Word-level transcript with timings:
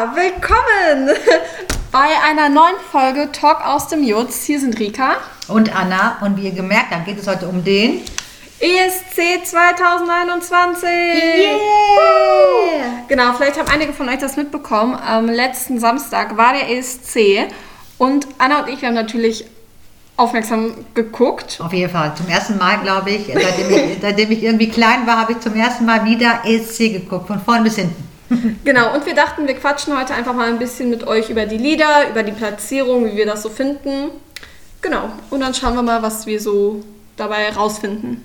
Ja, 0.00 0.16
willkommen 0.16 1.14
bei 1.92 2.08
einer 2.26 2.48
neuen 2.48 2.76
Folge 2.90 3.30
Talk 3.32 3.66
aus 3.66 3.88
dem 3.88 4.02
Jutz. 4.02 4.44
Hier 4.44 4.58
sind 4.58 4.78
Rika 4.78 5.16
und 5.46 5.76
Anna 5.76 6.16
und 6.22 6.38
wie 6.38 6.46
ihr 6.46 6.52
gemerkt 6.52 6.90
habt, 6.90 7.04
geht 7.04 7.18
es 7.18 7.26
heute 7.26 7.46
um 7.46 7.62
den 7.62 8.00
ESC 8.60 9.44
2021. 9.44 10.88
Yeah! 10.88 11.58
Genau, 13.08 13.34
vielleicht 13.34 13.58
haben 13.58 13.68
einige 13.68 13.92
von 13.92 14.08
euch 14.08 14.16
das 14.16 14.38
mitbekommen. 14.38 14.94
Am 14.94 15.26
letzten 15.26 15.78
Samstag 15.78 16.34
war 16.38 16.54
der 16.54 16.70
ESC 16.70 17.52
und 17.98 18.26
Anna 18.38 18.60
und 18.62 18.70
ich, 18.70 18.80
wir 18.80 18.88
haben 18.88 18.94
natürlich 18.94 19.44
aufmerksam 20.16 20.72
geguckt. 20.94 21.60
Auf 21.62 21.74
jeden 21.74 21.92
Fall. 21.92 22.14
Zum 22.16 22.26
ersten 22.26 22.56
Mal, 22.56 22.78
glaube 22.78 23.10
ich, 23.10 23.26
seitdem 23.26 23.70
ich, 23.70 23.98
seitdem 24.00 24.30
ich 24.30 24.42
irgendwie 24.44 24.70
klein 24.70 25.06
war, 25.06 25.20
habe 25.20 25.32
ich 25.32 25.40
zum 25.40 25.54
ersten 25.54 25.84
Mal 25.84 26.06
wieder 26.06 26.40
ESC 26.46 26.90
geguckt, 26.90 27.26
von 27.26 27.38
vorn 27.38 27.64
bis 27.64 27.76
hinten. 27.76 28.09
Genau, 28.64 28.94
und 28.94 29.06
wir 29.06 29.14
dachten, 29.14 29.46
wir 29.46 29.54
quatschen 29.54 29.98
heute 29.98 30.14
einfach 30.14 30.34
mal 30.34 30.48
ein 30.48 30.58
bisschen 30.58 30.90
mit 30.90 31.06
euch 31.06 31.30
über 31.30 31.46
die 31.46 31.58
Lieder, 31.58 32.08
über 32.10 32.22
die 32.22 32.32
Platzierung, 32.32 33.04
wie 33.06 33.16
wir 33.16 33.26
das 33.26 33.42
so 33.42 33.48
finden. 33.48 34.10
Genau, 34.82 35.10
und 35.30 35.40
dann 35.40 35.52
schauen 35.54 35.74
wir 35.74 35.82
mal, 35.82 36.02
was 36.02 36.26
wir 36.26 36.40
so 36.40 36.82
dabei 37.16 37.50
rausfinden. 37.50 38.22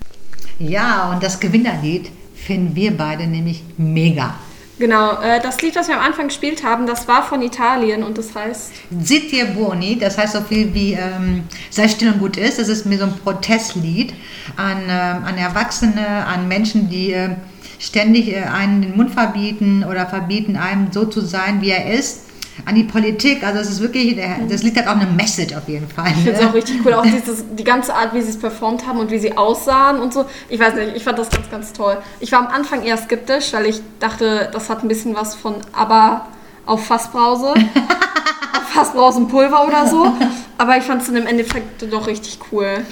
Ja, 0.58 1.10
und 1.12 1.22
das 1.22 1.38
Gewinnerlied 1.40 2.10
finden 2.34 2.74
wir 2.74 2.96
beide 2.96 3.26
nämlich 3.26 3.62
mega. 3.76 4.36
Genau, 4.78 5.20
äh, 5.22 5.40
das 5.40 5.60
Lied, 5.62 5.74
was 5.74 5.88
wir 5.88 5.96
am 5.96 6.04
Anfang 6.04 6.28
gespielt 6.28 6.62
haben, 6.62 6.86
das 6.86 7.08
war 7.08 7.22
von 7.22 7.40
Italien 7.40 8.02
und 8.02 8.18
das 8.18 8.34
heißt... 8.34 8.72
Zitti 9.02 9.42
Buoni, 9.44 9.98
das 9.98 10.18
heißt 10.18 10.34
so 10.34 10.42
viel 10.42 10.72
wie 10.74 10.92
ähm, 10.92 11.44
Sei 11.70 11.88
still 11.88 12.12
und 12.12 12.18
gut 12.18 12.36
ist. 12.36 12.58
Das 12.58 12.68
ist 12.68 12.84
mir 12.84 12.98
so 12.98 13.04
ein 13.04 13.14
Protestlied 13.24 14.12
an, 14.56 14.82
ähm, 14.82 15.24
an 15.24 15.38
Erwachsene, 15.38 16.26
an 16.26 16.46
Menschen, 16.46 16.90
die 16.90 17.12
äh, 17.12 17.30
ständig 17.78 18.32
äh, 18.32 18.42
einen 18.42 18.82
den 18.82 18.96
Mund 18.96 19.10
verbieten 19.12 19.84
oder 19.88 20.06
verbieten 20.06 20.56
einem 20.56 20.88
so 20.92 21.04
zu 21.04 21.20
sein, 21.20 21.60
wie 21.60 21.70
er 21.70 21.92
ist 21.92 22.26
an 22.64 22.74
die 22.74 22.84
Politik. 22.84 23.44
Also 23.44 23.60
es 23.60 23.70
ist 23.70 23.80
wirklich, 23.80 24.18
das 24.48 24.62
Lied 24.62 24.76
hat 24.78 24.86
auch 24.86 24.98
eine 24.98 25.10
Message 25.10 25.54
auf 25.54 25.68
jeden 25.68 25.88
Fall. 25.88 26.08
Ich 26.08 26.24
finde 26.24 26.32
es 26.32 26.46
auch 26.46 26.54
richtig 26.54 26.80
cool, 26.84 26.94
auch 26.94 27.02
dieses, 27.02 27.44
die 27.54 27.64
ganze 27.64 27.94
Art, 27.94 28.14
wie 28.14 28.22
sie 28.22 28.30
es 28.30 28.38
performt 28.38 28.86
haben 28.86 28.98
und 28.98 29.10
wie 29.10 29.18
sie 29.18 29.36
aussahen 29.36 30.00
und 30.00 30.14
so. 30.14 30.24
Ich 30.48 30.58
weiß 30.58 30.74
nicht, 30.74 30.96
ich 30.96 31.04
fand 31.04 31.18
das 31.18 31.28
ganz, 31.28 31.50
ganz 31.50 31.72
toll. 31.72 31.98
Ich 32.20 32.32
war 32.32 32.40
am 32.40 32.46
Anfang 32.46 32.82
eher 32.82 32.96
skeptisch, 32.96 33.52
weil 33.52 33.66
ich 33.66 33.82
dachte, 34.00 34.48
das 34.52 34.70
hat 34.70 34.82
ein 34.82 34.88
bisschen 34.88 35.14
was 35.14 35.34
von 35.34 35.56
aber 35.72 36.28
auf 36.64 36.86
Fassbrause. 36.86 37.52
auf 38.56 38.68
Fassbrausenpulver 38.72 39.66
oder 39.66 39.86
so. 39.86 40.12
Aber 40.58 40.76
ich 40.76 40.84
fand 40.84 41.02
es 41.02 41.08
dann 41.08 41.16
im 41.16 41.26
Endeffekt 41.26 41.92
doch 41.92 42.06
richtig 42.06 42.38
cool. 42.50 42.84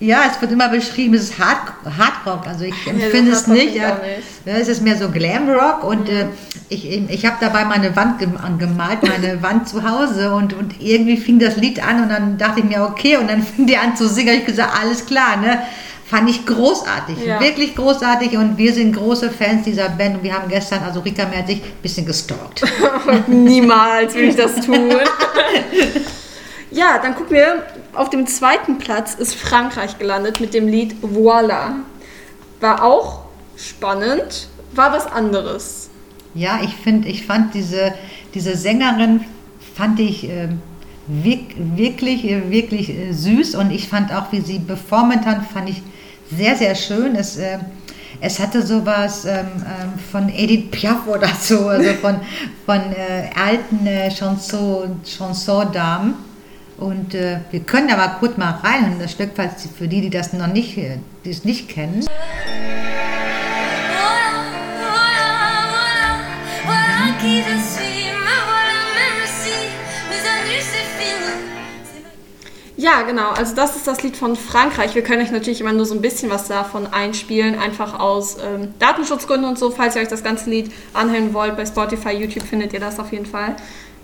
Ja, 0.00 0.24
es 0.30 0.40
wird 0.40 0.52
immer 0.52 0.68
beschrieben, 0.68 1.14
es 1.14 1.24
ist 1.24 1.38
Hard, 1.38 1.58
Hardrock. 1.98 2.46
Also 2.46 2.64
ich 2.64 2.74
empfinde 2.86 3.30
ja, 3.30 3.36
es 3.36 3.46
nicht. 3.46 3.74
Ja, 3.74 3.98
es 4.44 4.68
ist 4.68 4.82
mehr 4.82 4.96
so 4.96 5.10
Glamrock 5.10 5.84
und 5.84 6.08
mhm. 6.08 6.16
äh, 6.16 6.26
ich, 6.68 7.10
ich 7.10 7.26
habe 7.26 7.36
dabei 7.40 7.64
meine 7.64 7.94
Wand 7.94 8.18
gemalt, 8.18 9.02
meine 9.02 9.42
Wand 9.42 9.68
zu 9.68 9.88
Hause 9.88 10.34
und, 10.34 10.54
und 10.54 10.80
irgendwie 10.80 11.16
fing 11.16 11.38
das 11.38 11.56
Lied 11.56 11.82
an 11.86 12.02
und 12.02 12.08
dann 12.08 12.38
dachte 12.38 12.60
ich 12.60 12.66
mir, 12.66 12.82
okay, 12.82 13.16
und 13.16 13.28
dann 13.28 13.42
fing 13.56 13.66
die 13.66 13.76
an 13.76 13.96
zu 13.96 14.08
singen. 14.08 14.34
Ich 14.34 14.46
gesagt, 14.46 14.72
alles 14.80 15.06
klar, 15.06 15.36
ne? 15.36 15.62
Fand 16.08 16.30
ich 16.30 16.46
großartig, 16.46 17.18
ja. 17.26 17.40
wirklich 17.40 17.74
großartig 17.74 18.36
und 18.36 18.56
wir 18.58 18.72
sind 18.72 18.94
große 18.94 19.28
Fans 19.28 19.64
dieser 19.64 19.88
Band 19.88 20.18
und 20.18 20.22
wir 20.22 20.34
haben 20.34 20.48
gestern, 20.48 20.84
also 20.84 21.00
Rika 21.00 21.26
mehr 21.26 21.44
sich, 21.44 21.56
ein 21.56 21.82
bisschen 21.82 22.06
gestalkt. 22.06 22.62
Niemals 23.26 24.14
will 24.14 24.28
ich 24.28 24.36
das 24.36 24.54
tun. 24.64 24.88
ja, 26.70 26.98
dann 27.02 27.12
gucken 27.16 27.34
wir, 27.34 27.64
auf 27.96 28.10
dem 28.10 28.26
zweiten 28.26 28.78
Platz 28.78 29.14
ist 29.14 29.34
Frankreich 29.34 29.98
gelandet 29.98 30.40
mit 30.40 30.54
dem 30.54 30.68
Lied 30.68 30.96
Voila. 31.02 31.76
War 32.60 32.84
auch 32.84 33.20
spannend, 33.56 34.48
war 34.72 34.92
was 34.92 35.06
anderes. 35.06 35.90
Ja, 36.34 36.60
ich 36.62 36.74
finde, 36.74 37.08
ich 37.08 37.26
fand 37.26 37.54
diese, 37.54 37.94
diese 38.34 38.56
Sängerin 38.56 39.24
fand 39.74 40.00
ich 40.00 40.28
äh, 40.28 40.48
wirklich, 41.06 42.24
wirklich 42.24 42.90
äh, 42.90 43.12
süß 43.12 43.54
und 43.54 43.70
ich 43.70 43.88
fand 43.88 44.12
auch, 44.12 44.32
wie 44.32 44.40
sie 44.40 44.58
performt 44.58 45.24
hat, 45.24 45.46
fand 45.52 45.70
ich 45.70 45.82
sehr, 46.30 46.56
sehr 46.56 46.74
schön. 46.74 47.14
Es, 47.14 47.36
äh, 47.36 47.58
es 48.20 48.38
hatte 48.38 48.62
sowas 48.66 49.24
ähm, 49.24 49.46
ähm, 49.56 49.92
von 50.10 50.28
Edith 50.28 50.70
Piaf 50.70 51.06
oder 51.06 51.28
so, 51.40 51.68
also 51.68 51.92
von, 51.94 52.20
von 52.64 52.80
äh, 52.92 53.30
alten 53.34 53.86
äh, 53.86 54.10
Chanson, 54.10 55.00
Chanson-Damen. 55.04 56.25
Und 56.78 57.14
äh, 57.14 57.40
wir 57.50 57.60
können 57.60 57.90
aber 57.90 58.16
kurz 58.18 58.36
mal 58.36 58.50
rein 58.62 58.92
in 58.92 58.98
das 58.98 59.12
Stück, 59.12 59.30
falls 59.34 59.66
für 59.78 59.88
die, 59.88 60.02
die 60.02 60.10
das 60.10 60.32
noch 60.32 60.46
nicht, 60.46 60.76
äh, 60.76 60.98
die 61.24 61.30
es 61.30 61.44
nicht 61.44 61.68
kennen. 61.68 62.04
Ja, 72.78 73.02
genau. 73.02 73.30
Also 73.30 73.56
das 73.56 73.74
ist 73.74 73.86
das 73.86 74.02
Lied 74.02 74.16
von 74.16 74.36
Frankreich. 74.36 74.94
Wir 74.94 75.02
können 75.02 75.22
euch 75.22 75.32
natürlich 75.32 75.60
immer 75.60 75.72
nur 75.72 75.86
so 75.86 75.94
ein 75.94 76.02
bisschen 76.02 76.30
was 76.30 76.46
davon 76.46 76.86
einspielen, 76.86 77.58
einfach 77.58 77.98
aus 77.98 78.36
ähm, 78.40 78.74
Datenschutzgründen 78.78 79.48
und 79.48 79.58
so. 79.58 79.70
Falls 79.70 79.96
ihr 79.96 80.02
euch 80.02 80.08
das 80.08 80.22
ganze 80.22 80.50
Lied 80.50 80.70
anhören 80.92 81.34
wollt, 81.34 81.56
bei 81.56 81.64
Spotify, 81.66 82.10
YouTube 82.10 82.44
findet 82.44 82.74
ihr 82.74 82.80
das 82.80 83.00
auf 83.00 83.10
jeden 83.12 83.26
Fall. 83.26 83.56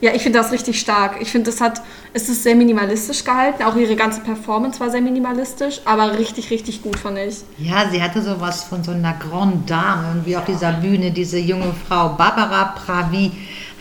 Ja, 0.02 0.12
ich 0.12 0.24
finde 0.24 0.40
das 0.40 0.50
richtig 0.50 0.80
stark. 0.80 1.20
Ich 1.20 1.30
finde, 1.30 1.50
es 1.50 1.60
hat, 1.60 1.80
es 2.12 2.28
ist 2.28 2.42
sehr 2.42 2.56
minimalistisch 2.56 3.22
gehalten. 3.22 3.62
Auch 3.62 3.76
ihre 3.76 3.94
ganze 3.94 4.20
Performance 4.20 4.80
war 4.80 4.90
sehr 4.90 5.00
minimalistisch, 5.00 5.80
aber 5.84 6.18
richtig, 6.18 6.50
richtig 6.50 6.82
gut, 6.82 6.98
fand 6.98 7.18
ich. 7.18 7.36
Ja, 7.56 7.88
sie 7.88 8.02
hatte 8.02 8.20
sowas 8.20 8.64
von 8.64 8.82
so 8.82 8.90
einer 8.90 9.12
Grande 9.12 9.58
Dame, 9.64 10.08
irgendwie 10.08 10.36
auf 10.36 10.44
dieser 10.44 10.72
Bühne, 10.72 11.12
diese 11.12 11.38
junge 11.38 11.72
Frau. 11.86 12.08
Barbara 12.16 12.74
Pravi 12.84 13.30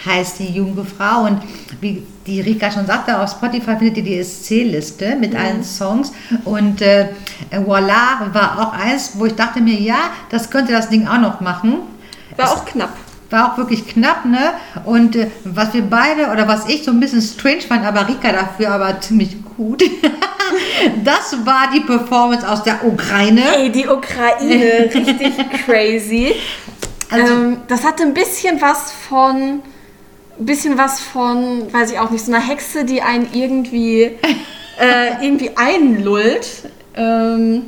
heißt 0.06 0.38
die 0.38 0.52
junge 0.52 0.86
Frau. 0.86 1.24
Und 1.26 1.42
wie 1.80 2.04
die 2.28 2.40
Rika 2.40 2.70
schon 2.70 2.86
sagte, 2.86 3.20
auf 3.20 3.32
Spotify 3.32 3.78
findet 3.78 3.98
ihr 3.98 4.04
die 4.04 4.24
SC-Liste 4.24 5.16
mit 5.16 5.32
mhm. 5.34 5.40
allen 5.40 5.64
Songs. 5.64 6.12
Und 6.46 6.84
äh, 6.84 7.10
Voila 7.66 8.30
war 8.32 8.60
auch 8.60 8.74
eins, 8.74 9.14
wo 9.16 9.26
ich 9.26 9.34
dachte 9.34 9.60
mir, 9.60 9.80
ja, 9.80 10.12
das 10.30 10.52
könnte 10.52 10.72
das 10.72 10.88
Ding 10.88 11.08
auch 11.08 11.20
noch 11.20 11.42
machen. 11.42 11.80
War 12.38 12.46
es, 12.46 12.52
auch 12.52 12.66
knapp 12.66 12.96
war 13.32 13.52
auch 13.54 13.58
wirklich 13.58 13.88
knapp, 13.88 14.26
ne? 14.26 14.54
Und 14.86 15.16
äh, 15.16 15.28
was 15.44 15.74
wir 15.74 15.84
beide 15.84 16.28
oder 16.32 16.48
was 16.48 16.68
ich 16.68 16.84
so 16.84 16.92
ein 16.92 17.00
bisschen 17.00 17.22
strange 17.22 17.62
fand, 17.62 17.86
aber 17.86 18.08
Rika 18.08 18.32
dafür 18.32 18.72
aber 18.72 19.00
ziemlich 19.00 19.36
gut. 19.58 19.84
das 21.04 21.46
war 21.46 21.70
die 21.74 21.82
Performance 21.82 22.48
aus 22.48 22.64
der 22.64 22.86
Ukraine. 22.86 23.44
Ey, 23.56 23.72
die 23.72 23.88
Ukraine, 23.88 24.90
richtig 24.94 25.34
crazy. 25.66 26.36
Also, 27.10 27.34
ähm, 27.34 27.58
das 27.68 27.84
hatte 27.84 28.04
ein 28.04 28.14
bisschen 28.14 28.62
was 28.62 28.92
von, 28.92 29.62
ein 30.40 30.46
bisschen 30.46 30.78
was 30.78 31.00
von, 31.00 31.72
weiß 31.72 31.92
ich 31.92 32.00
auch 32.00 32.10
nicht, 32.10 32.26
so 32.26 32.32
einer 32.32 32.46
Hexe, 32.46 32.86
die 32.86 33.02
einen 33.02 33.28
irgendwie, 33.34 34.04
äh, 34.80 35.24
irgendwie 35.24 35.52
einlullt. 35.56 36.70
Ähm, 36.96 37.64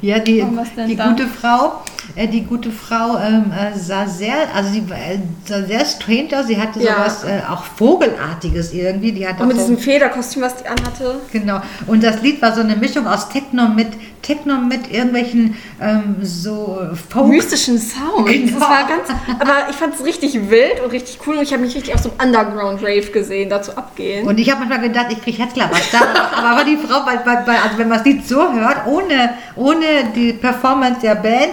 ja, 0.00 0.18
die, 0.18 0.44
die 0.86 0.96
gute 0.96 1.26
Frau 1.26 1.82
äh, 2.16 2.28
die 2.28 2.42
gute 2.42 2.70
Frau 2.70 3.18
ähm, 3.18 3.50
äh, 3.50 3.76
sah 3.76 4.06
sehr, 4.06 4.34
also 4.54 4.70
sie 4.70 4.78
äh, 4.78 5.18
sah 5.44 5.62
sehr 5.62 5.84
strange 5.84 6.38
aus. 6.38 6.46
Sie 6.46 6.60
hatte 6.60 6.80
ja. 6.80 6.96
sowas 6.96 7.24
äh, 7.24 7.40
auch 7.50 7.64
Vogelartiges 7.64 8.72
irgendwie. 8.72 9.12
Die 9.12 9.26
hatte 9.26 9.42
Und 9.42 9.48
mit 9.48 9.56
so, 9.56 9.62
diesem 9.62 9.78
Federkostüm, 9.78 10.42
was 10.42 10.56
die 10.56 10.66
anhatte. 10.66 11.20
Genau. 11.32 11.60
Und 11.86 12.02
das 12.02 12.22
Lied 12.22 12.40
war 12.42 12.54
so 12.54 12.60
eine 12.60 12.76
Mischung 12.76 13.06
aus 13.06 13.28
Techno 13.28 13.68
mit 13.68 13.88
Techno 14.24 14.56
mit 14.56 14.90
irgendwelchen 14.90 15.56
ähm, 15.80 16.16
so 16.22 16.80
Folk. 17.10 17.28
mystischen 17.28 17.78
Sounds. 17.78 18.30
Genau. 18.30 18.58
Das 18.58 18.60
war 18.60 18.88
ganz, 18.88 19.08
aber 19.38 19.70
ich 19.70 19.76
fand 19.76 19.94
es 19.94 20.04
richtig 20.04 20.50
wild 20.50 20.80
und 20.82 20.90
richtig 20.90 21.18
cool 21.26 21.36
und 21.36 21.42
ich 21.42 21.52
habe 21.52 21.62
mich 21.62 21.74
richtig 21.74 21.94
auf 21.94 22.00
so 22.00 22.10
einem 22.18 22.34
Underground 22.34 22.82
Rave 22.82 23.10
gesehen, 23.12 23.50
dazu 23.50 23.76
abgehen. 23.76 24.26
Und 24.26 24.40
ich 24.40 24.50
habe 24.50 24.60
manchmal 24.60 24.88
gedacht, 24.88 25.06
ich 25.10 25.22
kriege 25.22 25.38
Herzklabaster, 25.38 26.00
aber, 26.36 26.48
aber 26.48 26.64
die 26.64 26.76
Frau, 26.76 27.04
bei, 27.04 27.16
bei, 27.16 27.60
also 27.60 27.78
wenn 27.78 27.88
man 27.88 27.98
das 27.98 28.06
Lied 28.06 28.26
so 28.26 28.52
hört, 28.52 28.86
ohne, 28.86 29.34
ohne 29.56 29.84
die 30.14 30.32
Performance 30.32 31.00
der 31.02 31.16
Band, 31.16 31.52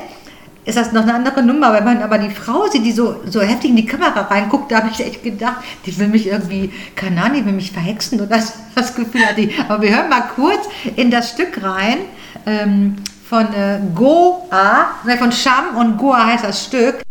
ist 0.63 0.77
das 0.77 0.91
noch 0.91 1.03
eine 1.03 1.15
andere 1.15 1.41
Nummer. 1.41 1.73
Wenn 1.73 1.83
man 1.83 2.01
aber 2.03 2.17
die 2.17 2.29
Frau 2.29 2.67
sieht, 2.67 2.85
die 2.85 2.91
so, 2.91 3.15
so 3.25 3.41
heftig 3.41 3.71
in 3.71 3.75
die 3.77 3.85
Kamera 3.85 4.21
reinguckt, 4.21 4.71
da 4.71 4.77
habe 4.77 4.89
ich 4.93 5.03
echt 5.03 5.23
gedacht, 5.23 5.57
die 5.85 5.97
will 5.97 6.07
mich 6.07 6.27
irgendwie, 6.27 6.71
keine 6.95 7.21
Ahnung, 7.21 7.37
die 7.37 7.45
will 7.45 7.53
mich 7.53 7.71
verhexen 7.71 8.21
oder 8.21 8.39
so, 8.39 8.53
das 8.75 8.95
Gefühl 8.95 9.25
hatte 9.25 9.41
ich. 9.41 9.59
Aber 9.59 9.81
wir 9.81 9.89
hören 9.89 10.09
mal 10.09 10.23
kurz 10.35 10.69
in 10.95 11.09
das 11.09 11.31
Stück 11.31 11.63
rein 11.63 11.97
ähm, 12.45 12.95
von 13.27 13.53
äh, 13.53 13.79
Goa, 13.95 14.95
von 15.17 15.31
Sham 15.31 15.77
und 15.77 15.97
Goa 15.97 16.25
heißt 16.25 16.43
das 16.43 16.65
Stück. 16.65 17.01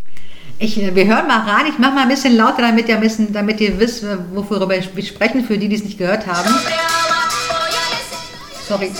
Ich, 0.58 0.80
äh, 0.82 0.94
wir 0.94 1.06
hören 1.06 1.26
mal 1.26 1.40
rein, 1.40 1.66
ich 1.66 1.78
mache 1.78 1.94
mal 1.94 2.02
ein 2.02 2.08
bisschen 2.08 2.36
lauter, 2.36 2.62
damit 2.62 2.88
ihr, 2.88 3.00
wissen, 3.00 3.32
damit 3.32 3.60
ihr 3.60 3.78
wisst, 3.78 4.04
worüber 4.34 4.68
wir 4.68 5.02
sprechen, 5.02 5.44
für 5.44 5.56
die, 5.56 5.68
die 5.68 5.76
es 5.76 5.84
nicht 5.84 5.98
gehört 5.98 6.26
haben. 6.26 6.54
Sorry. 8.68 8.92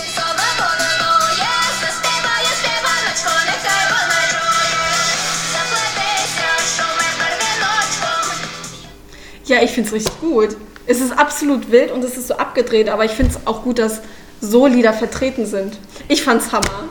Ja, 9.45 9.61
ich 9.61 9.71
finde 9.71 9.89
es 9.89 9.93
richtig 9.93 10.21
gut. 10.21 10.55
Es 10.87 11.01
ist 11.01 11.11
absolut 11.11 11.69
wild 11.71 11.91
und 11.91 12.03
es 12.03 12.17
ist 12.17 12.29
so 12.29 12.37
abgedreht, 12.37 12.89
aber 12.89 13.05
ich 13.05 13.11
finde 13.11 13.33
es 13.33 13.47
auch 13.47 13.63
gut, 13.63 13.79
dass 13.79 14.01
so 14.39 14.65
Lieder 14.65 14.93
vertreten 14.93 15.45
sind. 15.45 15.77
Ich 16.11 16.23
fand's 16.23 16.51
Hammer. 16.51 16.89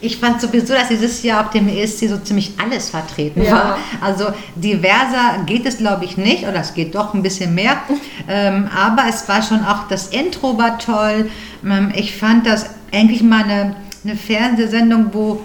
Ich 0.00 0.16
fand 0.16 0.40
sowieso, 0.40 0.72
dass 0.72 0.88
dieses 0.88 1.22
Jahr 1.22 1.44
auf 1.44 1.50
dem 1.50 1.68
ESC 1.68 2.08
so 2.08 2.16
ziemlich 2.16 2.52
alles 2.62 2.88
vertreten 2.88 3.42
Ja. 3.42 3.52
war. 3.52 3.78
Also 4.00 4.28
diverser 4.54 5.42
geht 5.44 5.66
es, 5.66 5.76
glaube 5.76 6.06
ich, 6.06 6.16
nicht, 6.16 6.44
oder 6.44 6.60
es 6.60 6.72
geht 6.72 6.94
doch 6.94 7.12
ein 7.12 7.22
bisschen 7.22 7.54
mehr. 7.54 7.76
ähm, 8.28 8.68
aber 8.74 9.02
es 9.10 9.28
war 9.28 9.42
schon 9.42 9.62
auch, 9.62 9.88
das 9.88 10.06
Intro 10.08 10.56
war 10.56 10.78
toll. 10.78 11.30
Ähm, 11.64 11.92
ich 11.94 12.16
fand 12.16 12.46
das 12.46 12.64
eigentlich 12.92 13.22
mal 13.22 13.44
eine, 13.44 13.76
eine 14.04 14.16
Fernsehsendung, 14.16 15.08
wo 15.12 15.40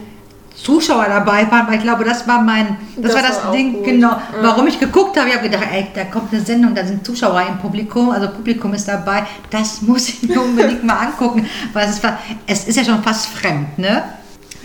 Zuschauer 0.62 1.06
dabei 1.06 1.50
waren, 1.52 1.68
weil 1.68 1.76
ich 1.76 1.84
glaube, 1.84 2.04
das 2.04 2.28
war 2.28 2.42
mein, 2.42 2.78
das, 2.96 3.14
Das 3.14 3.16
war 3.16 3.22
war 3.22 3.30
das 3.30 3.46
auch 3.46 3.52
Ding, 3.52 3.74
gut. 3.74 3.86
genau, 3.86 4.10
Ja. 4.10 4.22
warum 4.42 4.68
ich 4.68 4.80
geguckt 4.80 5.18
habe. 5.18 5.30
Ich 5.30 5.36
habe 5.36 5.48
gedacht, 5.50 5.68
ey, 5.72 5.88
da 5.94 6.06
kommt 6.06 6.34
eine 6.34 6.42
Sendung, 6.42 6.74
da 6.74 6.84
sind 6.86 7.06
Zuschauer 7.06 7.42
im 7.48 7.58
Publikum, 7.60 8.10
also 8.10 8.28
Publikum 8.30 8.74
ist 8.74 8.88
dabei, 8.88 9.26
das 9.52 9.82
muss 9.84 10.10
ich 10.10 10.24
mir 10.24 10.42
unbedingt 10.42 10.84
mal 10.84 10.98
angucken, 10.98 11.48
weil 11.74 11.88
es 11.88 12.04
war, 12.04 12.18
es 12.48 12.68
ist 12.68 12.76
ja 12.76 12.84
schon 12.84 13.02
fast 13.04 13.28
fremd, 13.28 13.78
ne? 13.78 14.04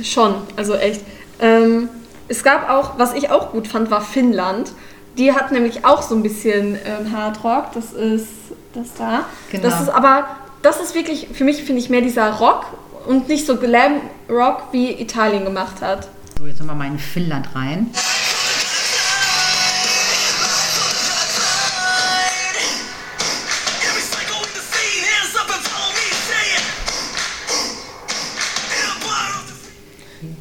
Schon, 0.03 0.35
also 0.57 0.75
echt. 0.75 1.03
Ähm, 1.41 1.89
es 2.29 2.43
gab 2.43 2.71
auch, 2.71 2.99
was 2.99 3.13
ich 3.15 3.31
auch 3.31 3.53
gut 3.53 3.69
fand, 3.69 3.91
war 3.91 4.01
Finnland. 4.01 4.73
Die 5.19 5.33
hat 5.35 5.53
nämlich 5.53 5.85
auch 5.85 6.01
so 6.01 6.15
ein 6.15 6.23
bisschen 6.23 6.77
ähm, 6.87 7.15
Hard 7.15 7.45
Rock. 7.45 7.67
Das 7.75 7.93
ist 7.93 8.29
das 8.73 8.95
da. 8.97 9.27
Genau. 9.51 9.63
Das 9.65 9.83
ist 9.83 9.91
aber, 9.91 10.25
das 10.63 10.81
ist 10.81 10.95
wirklich, 10.95 11.29
für 11.35 11.45
mich 11.45 11.63
finde 11.63 11.83
ich 11.83 11.91
mehr 11.91 12.01
dieser 12.01 12.31
Rock 12.31 12.65
und 13.07 13.29
nicht 13.29 13.47
so 13.47 13.57
Glam 13.57 14.01
Rock, 14.29 14.65
wie 14.73 15.01
Italien 15.01 15.45
gemacht 15.45 15.81
hat. 15.81 16.09
So, 16.39 16.47
jetzt 16.47 16.59
nochmal 16.61 16.77
mal 16.77 16.87
in 16.89 16.99
Finnland 16.99 17.49
rein. 17.55 17.91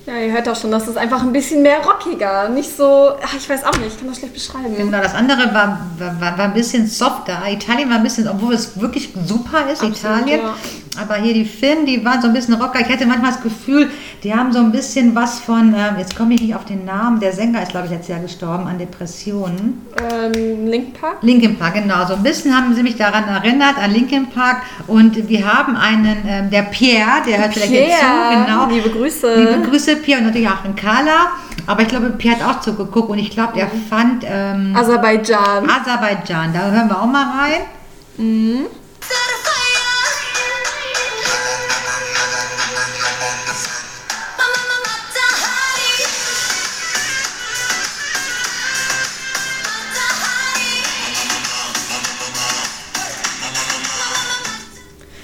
Ja, 0.06 0.16
ihr 0.18 0.31
hört 0.34 0.48
auch 0.50 0.56
schon, 0.56 0.72
das 0.72 0.88
ist 0.88 0.98
einfach 0.98 1.22
ein 1.22 1.31
bisschen 1.31 1.62
mehr 1.62 1.80
rockiger. 1.84 2.50
Nicht 2.50 2.75
so, 2.75 3.14
ach, 3.24 3.34
ich 3.36 3.50
weiß 3.50 3.64
auch 3.64 3.75
nicht, 3.78 3.88
ich 3.88 3.98
kann 3.98 4.07
das 4.07 4.18
schlecht 4.18 4.34
beschreiben. 4.34 4.75
Genau, 4.75 5.00
das 5.02 5.14
andere 5.16 5.54
war, 5.54 5.80
war, 5.98 6.38
war 6.38 6.46
ein 6.46 6.54
bisschen 6.54 6.88
softer. 6.88 7.40
Italien 7.48 7.90
war 7.90 7.98
ein 7.98 8.04
bisschen, 8.04 8.28
obwohl 8.28 8.54
es 8.54 8.80
wirklich 8.80 9.10
super 9.25 9.69
ist, 9.72 9.81
Absolut, 9.81 9.98
Italien. 9.98 10.40
ja. 10.42 10.56
Aber 11.00 11.16
hier 11.16 11.34
die 11.34 11.46
Finnen, 11.46 11.86
die 11.86 12.04
waren 12.04 12.22
so 12.22 12.28
ein 12.28 12.34
bisschen 12.34 12.56
rocker. 12.56 12.82
Ich 12.82 12.90
hatte 12.90 13.06
manchmal 13.06 13.32
das 13.32 13.42
Gefühl, 13.42 13.90
die 14.24 14.34
haben 14.36 14.52
so 14.52 14.60
ein 14.60 14.72
bisschen 14.74 15.16
was 15.16 15.40
von, 15.40 15.74
ähm, 15.74 15.96
jetzt 15.98 16.18
komme 16.18 16.34
ich 16.34 16.42
nicht 16.42 16.54
auf 16.54 16.66
den 16.66 16.84
Namen, 16.84 17.20
der 17.22 17.32
Sänger 17.32 17.62
ist, 17.64 17.72
glaube 17.72 17.86
ich, 17.86 17.92
letztes 17.94 18.10
Jahr 18.10 18.20
gestorben 18.20 18.68
an 18.68 18.78
Depressionen. 18.78 19.86
Ähm, 19.98 20.68
Link 20.68 21.00
Park? 21.00 21.18
Linkin 21.22 21.58
Park, 21.58 21.76
genau. 21.76 22.06
So 22.06 22.16
ein 22.16 22.24
bisschen 22.24 22.54
haben 22.56 22.76
sie 22.76 22.84
mich 22.84 22.98
daran 22.98 23.24
erinnert, 23.24 23.78
an 23.82 23.92
Linkin 23.92 24.28
Park. 24.32 24.64
Und 24.88 25.30
wir 25.30 25.46
haben 25.54 25.78
einen, 25.78 26.18
ähm, 26.28 26.50
der 26.50 26.64
Pierre, 26.64 27.22
der 27.26 27.38
hört 27.40 27.54
vielleicht 27.54 27.72
jetzt 27.72 28.00
zu, 28.00 28.06
Pierre, 28.06 28.46
genau. 28.46 28.68
liebe 28.68 28.90
Grüße. 28.90 29.34
Liebe 29.36 29.70
Grüße, 29.70 29.96
Pierre, 29.98 30.20
und 30.20 30.28
natürlich 30.28 30.50
auch 30.50 30.62
den 30.64 30.76
Carla. 30.76 31.32
Aber 31.68 31.84
ich 31.84 31.88
glaube, 31.88 32.10
Pierre 32.10 32.38
hat 32.40 32.58
auch 32.58 32.60
zugeguckt 32.60 33.10
und 33.10 33.20
ich 33.20 33.30
glaube, 33.30 33.54
der 33.56 33.66
Mhm. 33.68 33.70
fand 33.90 34.24
ähm, 34.28 34.76
Aserbaidschan. 34.76 35.70
Aserbaidschan. 35.70 36.52
Da 36.54 36.70
hören 36.70 36.90
wir 36.90 37.02
auch 37.02 37.06
mal 37.08 37.24
rein. 37.24 37.62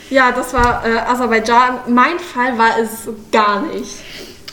Ja, 0.09 0.31
das 0.31 0.54
war 0.54 0.86
äh, 0.86 0.98
Aserbaidschan. 1.00 1.80
Mein 1.88 2.19
Fall 2.19 2.57
war 2.57 2.80
es 2.80 3.09
gar 3.31 3.62
nicht. 3.62 4.06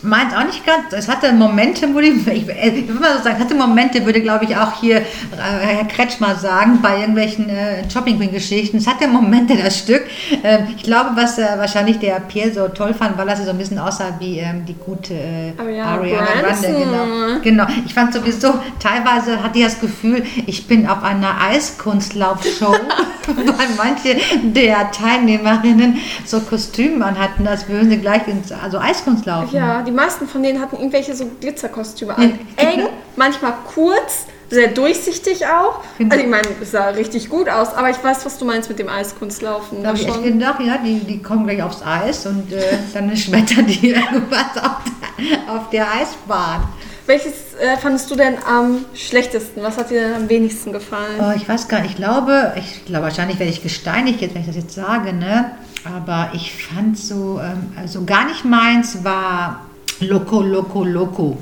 Meins 0.04 0.34
auch 0.34 0.44
nicht 0.44 0.64
ganz. 0.66 0.92
Es 0.92 1.08
hatte 1.08 1.32
Momente, 1.32 1.92
wo 1.94 2.00
die, 2.00 2.10
ich, 2.30 2.48
ich 2.48 2.88
würde 2.88 3.00
mal 3.00 3.16
so 3.16 3.24
sagen, 3.24 3.36
es 3.38 3.44
hatte 3.44 3.54
Momente, 3.54 4.04
würde 4.04 4.20
glaube 4.20 4.44
ich 4.44 4.56
auch 4.56 4.80
hier 4.80 4.98
äh, 4.98 5.02
Herr 5.38 5.84
Kretschmer 5.86 6.34
sagen, 6.36 6.80
bei 6.82 7.00
irgendwelchen 7.00 7.48
äh, 7.48 7.88
Shopping 7.90 8.18
Queen 8.18 8.32
Geschichten. 8.32 8.76
Es 8.76 8.86
hatte 8.86 9.08
Momente, 9.08 9.56
das 9.56 9.78
Stück. 9.78 10.02
Ähm, 10.42 10.68
ich 10.76 10.82
glaube, 10.82 11.10
was 11.14 11.38
äh, 11.38 11.46
wahrscheinlich 11.56 11.98
der 11.98 12.20
Pierre 12.20 12.52
so 12.52 12.68
toll 12.68 12.92
fand, 12.94 13.16
weil 13.16 13.26
das 13.26 13.44
so 13.44 13.50
ein 13.50 13.58
bisschen 13.58 13.78
aussah 13.78 14.14
wie 14.18 14.38
ähm, 14.38 14.64
die 14.66 14.74
gute 14.74 15.14
äh, 15.14 15.52
Ariana 15.56 15.92
Ariana 15.92 16.26
Grande. 16.26 16.68
Grande. 16.68 17.40
Genau. 17.42 17.64
genau. 17.64 17.82
Ich 17.86 17.94
fand 17.94 18.12
sowieso, 18.12 18.54
teilweise 18.78 19.42
hatte 19.42 19.58
ich 19.58 19.64
das 19.64 19.80
Gefühl, 19.80 20.22
ich 20.46 20.66
bin 20.66 20.86
auf 20.86 21.02
einer 21.02 21.40
Eiskunstlaufshow, 21.40 22.72
weil 23.26 23.68
manche 23.76 24.16
der 24.42 24.90
Teilnehmerinnen 24.90 25.98
so 26.24 26.40
Kostüme 26.40 27.04
anhatten, 27.04 27.46
als 27.46 27.68
würden 27.68 27.90
sie 27.90 27.98
gleich 27.98 28.26
ins 28.28 28.52
also 28.52 28.78
Eiskunst 28.78 29.26
laufen. 29.26 29.54
Ja, 29.54 29.82
die 29.82 29.93
meisten 29.94 30.28
von 30.28 30.42
denen 30.42 30.60
hatten 30.60 30.76
irgendwelche 30.76 31.14
so 31.14 31.30
Glitzerkostüme 31.40 32.16
an. 32.16 32.38
Eng, 32.56 32.76
genau. 32.76 32.90
manchmal 33.16 33.54
kurz, 33.74 34.26
sehr 34.50 34.68
durchsichtig 34.68 35.46
auch. 35.46 35.80
Genau. 35.98 36.12
Also 36.12 36.24
ich 36.24 36.30
meine, 36.30 36.48
es 36.60 36.70
sah 36.70 36.88
richtig 36.88 37.28
gut 37.28 37.48
aus, 37.48 37.74
aber 37.74 37.90
ich 37.90 38.02
weiß, 38.02 38.24
was 38.24 38.38
du 38.38 38.44
meinst 38.44 38.68
mit 38.68 38.78
dem 38.78 38.88
Eiskunstlaufen. 38.88 39.82
Da 39.82 39.88
habe 39.88 39.98
ich 39.98 40.06
echt 40.06 40.22
gedacht, 40.22 40.60
ja, 40.60 40.78
die, 40.78 41.00
die 41.00 41.22
kommen 41.22 41.46
gleich 41.46 41.62
aufs 41.62 41.82
Eis 41.82 42.26
und 42.26 42.52
äh, 42.52 42.60
dann 42.94 43.14
schmettern 43.16 43.66
die 43.66 43.90
irgendwas 43.90 44.56
auf 44.62 44.82
der, 45.18 45.54
auf 45.54 45.70
der 45.70 45.86
Eisbahn. 45.92 46.68
Welches 47.06 47.54
äh, 47.60 47.76
fandest 47.76 48.10
du 48.10 48.16
denn 48.16 48.36
am 48.46 48.86
schlechtesten? 48.94 49.62
Was 49.62 49.76
hat 49.76 49.90
dir 49.90 50.00
denn 50.00 50.14
am 50.14 50.28
wenigsten 50.30 50.72
gefallen? 50.72 51.20
Oh, 51.20 51.32
ich 51.36 51.46
weiß 51.46 51.68
gar 51.68 51.80
nicht, 51.80 51.90
ich 51.90 51.96
glaube, 51.96 52.54
ich 52.56 52.86
glaube, 52.86 53.04
wahrscheinlich 53.04 53.38
werde 53.38 53.52
ich 53.52 53.62
gesteinigt 53.62 54.22
jetzt, 54.22 54.34
wenn 54.34 54.40
ich 54.40 54.46
das 54.46 54.56
jetzt 54.56 54.74
sage, 54.74 55.12
ne? 55.12 55.50
Aber 55.84 56.30
ich 56.32 56.54
fand 56.54 56.96
so, 56.96 57.40
ähm, 57.42 57.74
also 57.78 58.06
gar 58.06 58.26
nicht 58.26 58.46
meins 58.46 59.04
war 59.04 59.66
Loco, 60.00 60.42
Loco, 60.42 60.84
Loco. 60.84 61.36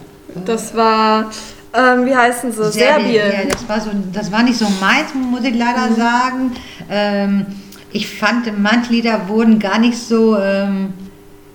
Das 0.44 0.74
war, 0.74 1.30
ähm, 1.74 2.06
wie 2.06 2.14
heißen 2.14 2.52
sie? 2.52 2.70
Serbien. 2.72 3.14
Ja, 3.32 3.44
das 3.50 3.68
war 3.68 3.80
so, 3.80 3.90
das 4.12 4.30
war 4.32 4.42
nicht 4.42 4.58
so 4.58 4.66
meins, 4.80 5.14
muss 5.14 5.44
ich 5.44 5.54
leider 5.54 5.88
Mhm. 5.90 5.96
sagen. 5.96 6.52
Ähm, 6.90 7.46
ich 7.92 8.08
fand, 8.08 8.46
manche 8.58 8.92
Lieder 8.92 9.28
wurden 9.28 9.58
gar 9.58 9.78
nicht 9.78 9.98
so, 9.98 10.36
ähm, 10.38 10.94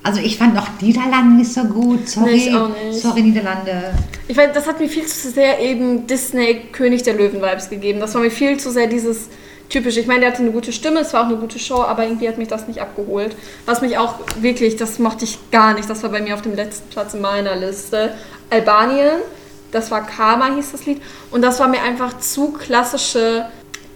also 0.03 0.19
ich 0.21 0.37
fand 0.37 0.57
auch 0.57 0.67
Niederlande 0.79 1.35
nicht 1.35 1.51
so 1.51 1.63
gut. 1.63 2.07
Sorry, 2.07 2.31
Nee, 2.31 2.47
ich 2.49 2.55
auch 2.55 2.69
nicht. 2.69 2.99
sorry 3.01 3.21
Niederlande. 3.23 3.93
Ich 4.27 4.37
weiß, 4.37 4.49
das 4.53 4.67
hat 4.67 4.79
mir 4.79 4.87
viel 4.87 5.05
zu 5.05 5.29
sehr 5.31 5.59
eben 5.59 6.05
Disney 6.07 6.61
König 6.71 7.03
der 7.03 7.15
Löwen 7.15 7.41
Vibes 7.41 7.69
gegeben. 7.69 7.99
Das 7.99 8.13
war 8.13 8.21
mir 8.21 8.31
viel 8.31 8.57
zu 8.57 8.71
sehr 8.71 8.87
dieses 8.87 9.29
typische. 9.69 9.99
Ich 9.99 10.07
meine, 10.07 10.21
der 10.21 10.31
hatte 10.31 10.41
eine 10.41 10.51
gute 10.51 10.71
Stimme, 10.71 11.01
es 11.01 11.13
war 11.13 11.21
auch 11.21 11.27
eine 11.27 11.37
gute 11.37 11.59
Show, 11.59 11.81
aber 11.81 12.03
irgendwie 12.03 12.27
hat 12.27 12.37
mich 12.37 12.47
das 12.47 12.67
nicht 12.67 12.81
abgeholt. 12.81 13.35
Was 13.65 13.81
mich 13.81 13.97
auch 13.97 14.15
wirklich, 14.39 14.75
das 14.75 14.99
mochte 14.99 15.25
ich 15.25 15.37
gar 15.51 15.73
nicht. 15.73 15.89
Das 15.89 16.03
war 16.03 16.09
bei 16.09 16.21
mir 16.21 16.33
auf 16.33 16.41
dem 16.41 16.55
letzten 16.55 16.89
Platz 16.89 17.13
in 17.13 17.21
meiner 17.21 17.55
Liste. 17.55 18.13
Albanien, 18.49 19.17
das 19.71 19.91
war 19.91 20.05
Karma 20.05 20.53
hieß 20.55 20.71
das 20.71 20.85
Lied 20.85 21.01
und 21.31 21.41
das 21.41 21.59
war 21.59 21.67
mir 21.67 21.81
einfach 21.81 22.17
zu 22.19 22.51
klassische 22.53 23.47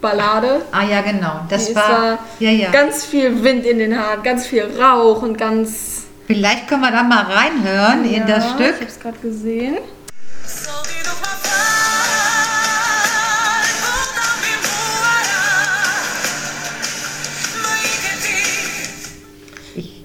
Ballade. 0.02 0.62
Ah 0.72 0.84
ja, 0.84 1.02
genau. 1.02 1.42
Das 1.48 1.70
Es 1.70 1.76
war, 1.76 2.20
ja, 2.40 2.50
ja. 2.50 2.72
ganz 2.72 3.06
viel 3.06 3.44
Wind 3.44 3.66
in 3.66 3.80
den 3.80 3.98
Haaren, 3.98 4.24
ganz 4.24 4.48
viel 4.48 4.64
Rauch 4.80 5.22
und 5.22 5.38
ganz 5.38 6.02
Vielleicht 6.28 6.68
können 6.68 6.82
wir 6.82 6.92
da 6.92 7.04
mal 7.04 7.24
reinhören 7.24 8.06
in 8.06 8.26
das 8.26 8.46
Ja, 8.46 8.50
Stück. 8.56 8.76
Ich 8.80 8.88
hab's 8.88 9.00
gerade 9.00 9.18
gesehen. 9.20 9.78
Soldier 10.46 10.81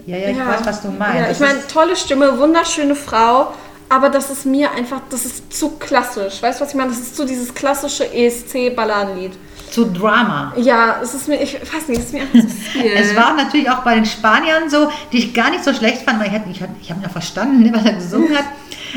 ja, 0.06 0.16
ja, 0.16 0.28
ich 0.30 0.38
weiß, 0.38 0.64
was 0.64 0.82
du 0.82 0.88
meinst. 0.88 1.18
Ja, 1.18 1.30
ich 1.30 1.40
meine, 1.40 1.66
tolle 1.66 1.96
Stimme, 1.96 2.38
wunderschöne 2.38 2.94
Frau, 2.94 3.52
aber 3.88 4.08
das 4.08 4.30
ist 4.30 4.46
mir 4.46 4.70
einfach, 4.72 5.00
das 5.10 5.24
ist 5.26 5.52
zu 5.52 5.70
klassisch. 5.78 6.42
Weißt 6.42 6.60
du, 6.60 6.64
was 6.64 6.70
ich 6.70 6.76
meine? 6.76 6.90
Das 6.90 6.98
ist 7.00 7.16
so 7.16 7.24
dieses 7.24 7.54
klassische 7.54 8.04
ESC-Balladenlied. 8.12 9.32
zu 9.70 9.84
Drama. 9.86 10.52
Ja, 10.56 11.00
es 11.02 11.12
ist 11.14 11.28
mir, 11.28 11.42
ich 11.42 11.54
weiß 11.54 11.88
nicht, 11.88 11.98
es 11.98 12.06
ist 12.06 12.12
mir 12.12 12.22
einfach 12.22 12.40
zu 12.40 12.48
viel. 12.48 12.92
Es 12.94 13.14
war 13.16 13.34
natürlich 13.34 13.68
auch 13.68 13.80
bei 13.80 13.94
den 13.96 14.06
Spaniern 14.06 14.70
so, 14.70 14.90
die 15.12 15.18
ich 15.18 15.34
gar 15.34 15.50
nicht 15.50 15.64
so 15.64 15.72
schlecht 15.74 16.02
fand, 16.02 16.20
weil 16.20 16.28
ich, 16.28 16.56
ich, 16.56 16.62
ich 16.82 16.90
habe 16.90 16.98
ihn 17.00 17.02
ja 17.02 17.08
verstanden, 17.08 17.62
ne, 17.62 17.72
was 17.74 17.84
er 17.84 17.92
gesungen 17.94 18.36
hat. 18.36 18.44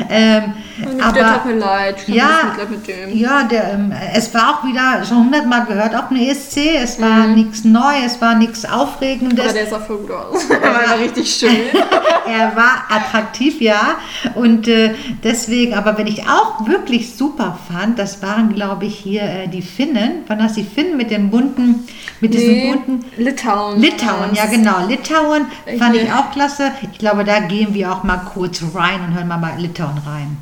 Ähm, 0.08 0.54
der 0.96 1.06
aber 1.06 1.18
ich 1.18 1.24
hab 1.24 2.08
ja, 2.08 2.66
mit 2.70 2.86
dem. 2.88 3.16
ja 3.16 3.42
der, 3.44 3.72
ähm, 3.74 3.92
es 4.14 4.32
war 4.32 4.54
auch 4.60 4.64
wieder 4.66 5.04
schon 5.04 5.24
hundertmal 5.24 5.66
gehört 5.66 5.94
auf 5.94 6.08
dem 6.08 6.16
ESC. 6.16 6.76
Es 6.82 7.00
war 7.00 7.26
Mhm. 7.26 7.34
nichts 7.34 7.64
Neues, 7.64 8.14
es 8.14 8.20
war 8.20 8.34
nichts 8.34 8.64
Aufregendes. 8.64 9.44
Aber 9.44 9.52
der 9.52 9.66
sah 9.66 9.80
voll 9.80 9.98
gut 9.98 10.10
aus. 10.12 10.44
Er 10.50 10.60
war 10.74 10.98
richtig 10.98 11.30
schön. 11.34 11.50
er 12.26 12.54
war 12.56 12.84
attraktiv, 12.88 13.60
ja. 13.60 13.96
Und 14.34 14.68
äh, 14.68 14.94
deswegen, 15.22 15.74
aber 15.74 15.98
wenn 15.98 16.06
ich 16.06 16.22
auch 16.28 16.66
wirklich 16.66 17.14
super 17.16 17.58
fand, 17.70 17.98
das 17.98 18.22
waren, 18.22 18.54
glaube 18.54 18.86
ich, 18.86 18.96
hier 18.96 19.22
äh, 19.22 19.48
die 19.48 19.62
Finnen. 19.62 20.24
Waren 20.28 20.38
das 20.38 20.54
die 20.54 20.64
Finnen 20.64 20.96
mit 20.96 21.10
dem 21.10 21.30
bunten, 21.30 21.86
mit 22.20 22.34
diesem 22.34 22.52
Nee, 22.52 22.72
bunten. 22.72 23.04
Litauen. 23.16 23.80
Litauen, 23.80 24.34
ja 24.34 24.46
genau. 24.46 24.86
Litauen 24.86 25.46
fand 25.78 25.96
ich 25.96 26.02
Okay. 26.02 26.12
auch 26.16 26.30
klasse. 26.32 26.70
Ich 26.92 26.98
glaube, 26.98 27.24
da 27.24 27.40
gehen 27.40 27.74
wir 27.74 27.92
auch 27.92 28.02
mal 28.04 28.18
kurz 28.32 28.62
rein 28.74 29.00
und 29.06 29.14
hören 29.14 29.28
mal 29.28 29.36
bei 29.38 29.60
Litauen 29.60 29.89
rein. 29.98 30.36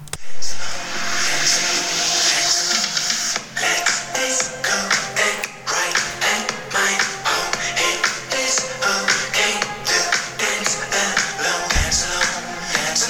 Alone, 11.39 11.69
dance 12.85 13.09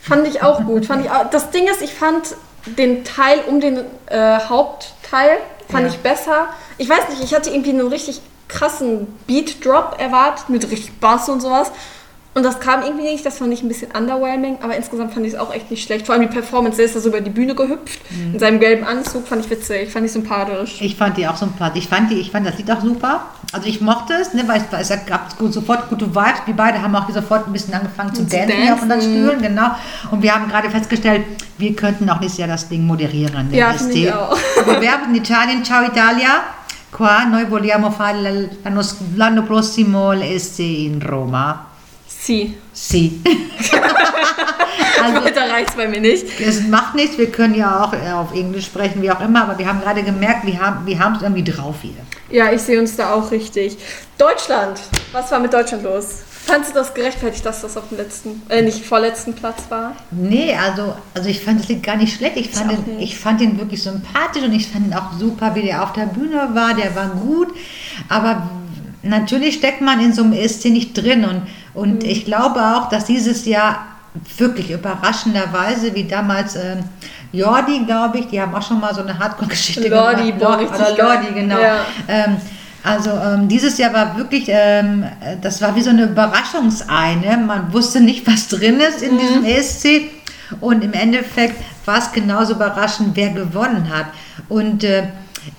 Fand 0.00 0.26
ich 0.26 0.42
auch 0.42 0.64
gut. 0.64 0.86
Fand 0.86 1.04
ich 1.04 1.10
auch, 1.10 1.30
das 1.30 1.50
Ding 1.50 1.68
ist, 1.68 1.82
ich 1.82 1.94
fand 1.94 2.34
den 2.66 3.04
Teil 3.04 3.40
um 3.46 3.60
den 3.60 3.78
äh, 4.06 4.38
Hauptteil 4.48 5.38
fand 5.70 5.86
Ja. 5.86 5.92
ich 5.92 5.98
besser. 5.98 6.48
Ich 6.78 6.88
weiß 6.88 7.08
nicht, 7.10 7.22
ich 7.22 7.34
hatte 7.34 7.50
irgendwie 7.50 7.70
einen 7.70 7.86
richtig 7.88 8.20
krassen 8.48 9.06
Beat-Drop 9.26 9.96
erwartet 10.00 10.48
mit 10.48 10.64
richtig 10.64 10.98
Bass 10.98 11.28
und 11.28 11.40
sowas. 11.40 11.70
Und 12.32 12.44
das 12.44 12.60
kam 12.60 12.82
irgendwie 12.84 13.02
nicht, 13.10 13.26
das 13.26 13.38
fand 13.38 13.52
ich 13.52 13.60
ein 13.64 13.66
bisschen 13.68 13.90
underwhelming, 13.90 14.58
aber 14.62 14.76
insgesamt 14.76 15.12
fand 15.12 15.26
ich 15.26 15.32
es 15.32 15.38
auch 15.38 15.52
echt 15.52 15.68
nicht 15.68 15.82
schlecht. 15.82 16.06
Vor 16.06 16.14
allem 16.14 16.22
die 16.28 16.32
Performance, 16.32 16.76
der 16.76 16.86
ist 16.86 16.94
da 16.94 17.00
so 17.00 17.08
über 17.08 17.20
die 17.20 17.30
Bühne 17.30 17.56
gehüpft, 17.56 17.98
Mhm. 18.10 18.34
in 18.34 18.38
seinem 18.38 18.60
gelben 18.60 18.84
Anzug, 18.84 19.26
fand 19.26 19.44
ich 19.44 19.50
witzig, 19.50 19.90
fand 19.90 20.06
ich 20.06 20.12
sympathisch. 20.12 20.80
Ich 20.80 20.94
fand 20.94 21.16
die 21.16 21.26
auch 21.26 21.36
sympathisch. 21.36 21.82
Ich 21.82 21.88
fand, 21.88 22.08
die, 22.08 22.20
ich 22.20 22.30
fand 22.30 22.46
das 22.46 22.56
Lied 22.56 22.70
auch 22.70 22.80
super. 22.80 23.22
Also 23.52 23.66
ich 23.66 23.80
mochte 23.80 24.12
es, 24.14 24.32
ne, 24.32 24.44
weil 24.46 24.62
es, 24.78 24.90
es 24.90 25.06
gab 25.06 25.34
sofort 25.50 25.88
gute 25.88 26.06
Vibes. 26.14 26.42
Wir 26.46 26.54
beide 26.54 26.80
haben 26.80 26.94
auch 26.94 27.10
sofort 27.10 27.48
ein 27.48 27.52
bisschen 27.52 27.74
angefangen 27.74 28.14
zu 28.14 28.24
Zu 28.24 28.36
dancen 28.36 28.56
hier 28.62 28.74
auf 28.74 28.82
unseren 28.82 29.00
dancen. 29.00 29.12
Stühlen, 29.12 29.42
genau. 29.42 29.70
Und 30.12 30.22
wir 30.22 30.32
haben 30.32 30.48
gerade 30.48 30.70
festgestellt, 30.70 31.24
wir 31.58 31.74
könnten 31.74 32.08
auch 32.08 32.20
nächstes 32.20 32.38
Jahr 32.38 32.48
das 32.48 32.68
Ding 32.68 32.86
moderieren. 32.86 33.52
Ja, 33.52 33.72
finde 33.72 33.92
ich 33.94 34.12
auch. 34.12 34.36
Wir 34.66 34.80
werben 34.80 35.08
in 35.08 35.16
Italien, 35.16 35.64
ciao 35.64 35.82
Italia. 35.84 36.44
Qua 36.92 37.24
noi 37.24 37.44
vogliamo 37.46 37.90
fare 37.90 38.48
l'anno, 39.16 39.42
prossimo 39.42 40.12
l'ESC 40.12 40.60
in 40.60 41.02
Roma. 41.02 41.66
Sie. 42.20 42.54
Sì. 42.72 43.20
also, 45.02 45.24
Weiter 45.24 45.50
reicht's 45.50 45.74
bei 45.74 45.88
mir 45.88 46.00
nicht. 46.00 46.26
es 46.38 46.66
macht 46.66 46.94
nichts, 46.94 47.16
wir 47.16 47.30
können 47.30 47.54
ja 47.54 47.82
auch 47.82 47.94
äh, 47.94 48.12
auf 48.12 48.34
Englisch 48.34 48.66
sprechen, 48.66 49.00
wie 49.00 49.10
auch 49.10 49.20
immer, 49.20 49.42
aber 49.42 49.58
wir 49.58 49.66
haben 49.66 49.80
gerade 49.80 50.02
gemerkt, 50.02 50.46
wir 50.46 50.60
haben 50.60 50.86
wir 50.86 50.98
es 51.16 51.22
irgendwie 51.22 51.44
drauf 51.44 51.76
hier. 51.80 51.92
Ja, 52.30 52.52
ich 52.52 52.60
sehe 52.60 52.78
uns 52.78 52.94
da 52.94 53.14
auch 53.14 53.30
richtig. 53.30 53.78
Deutschland. 54.18 54.80
Was 55.12 55.32
war 55.32 55.40
mit 55.40 55.52
Deutschland 55.52 55.82
los? 55.82 56.18
Fandest 56.44 56.74
du 56.74 56.78
das 56.78 56.94
gerechtfertigt, 56.94 57.44
dass 57.44 57.62
das 57.62 57.76
auf 57.76 57.88
dem 57.88 57.98
letzten, 57.98 58.42
äh, 58.48 58.62
nicht 58.62 58.84
vorletzten 58.84 59.34
Platz 59.34 59.64
war? 59.68 59.94
Nee, 60.10 60.54
also, 60.54 60.94
also 61.14 61.28
ich 61.28 61.40
fand 61.40 61.60
das 61.60 61.68
Lied 61.68 61.82
gar 61.82 61.96
nicht 61.96 62.16
schlecht. 62.16 62.36
Ich 62.36 62.50
fand, 62.50 62.72
ihn, 62.72 62.96
nicht. 62.96 63.12
ich 63.12 63.18
fand 63.18 63.40
ihn 63.40 63.58
wirklich 63.58 63.82
sympathisch 63.82 64.42
und 64.42 64.52
ich 64.52 64.68
fand 64.68 64.88
ihn 64.88 64.94
auch 64.94 65.12
super, 65.18 65.54
wie 65.54 65.62
der 65.62 65.82
auf 65.82 65.92
der 65.92 66.06
Bühne 66.06 66.50
war. 66.52 66.74
Der 66.74 66.94
war 66.94 67.08
gut. 67.08 67.48
Aber 68.08 68.50
natürlich 69.02 69.56
steckt 69.56 69.80
man 69.80 70.00
in 70.00 70.12
so 70.12 70.22
einem 70.22 70.32
ESC 70.32 70.66
nicht 70.66 70.94
drin. 70.94 71.24
Und, 71.24 71.42
und 71.74 72.02
Mhm. 72.02 72.08
ich 72.08 72.24
glaube 72.24 72.60
auch, 72.60 72.88
dass 72.88 73.04
dieses 73.04 73.44
Jahr 73.46 73.86
wirklich 74.38 74.70
überraschenderweise, 74.70 75.94
wie 75.94 76.04
damals 76.04 76.56
ähm, 76.56 76.80
Jordi, 77.32 77.84
glaube 77.86 78.18
ich, 78.18 78.26
die 78.28 78.40
haben 78.40 78.54
auch 78.54 78.62
schon 78.66 78.80
mal 78.80 78.92
so 78.94 79.02
eine 79.02 79.16
Hardcore-Geschichte 79.18 79.82
gemacht. 79.88 80.16
richtig 80.58 80.74
Oder. 80.74 81.04
Lordi, 81.04 81.32
genau. 81.32 81.60
Ja. 81.60 81.76
Ähm, 82.08 82.36
also 82.82 83.10
ähm, 83.10 83.46
dieses 83.46 83.78
Jahr 83.78 83.92
war 83.92 84.16
wirklich, 84.16 84.44
ähm, 84.48 85.04
äh, 85.20 85.36
das 85.40 85.60
war 85.62 85.76
wie 85.76 85.82
so 85.82 85.90
eine 85.90 86.04
Überraschungsei. 86.04 87.14
Ne? 87.16 87.36
Man 87.36 87.72
wusste 87.72 88.00
nicht, 88.00 88.26
was 88.26 88.48
drin 88.48 88.80
ist 88.80 89.02
in 89.02 89.18
diesem 89.18 89.44
ESC. 89.44 90.10
Und 90.60 90.82
im 90.82 90.92
Endeffekt 90.92 91.62
war 91.84 91.98
es 91.98 92.10
genauso 92.10 92.54
überraschend, 92.54 93.10
wer 93.14 93.28
gewonnen 93.30 93.88
hat. 93.94 94.06
Und 94.48 94.82
äh, 94.82 95.04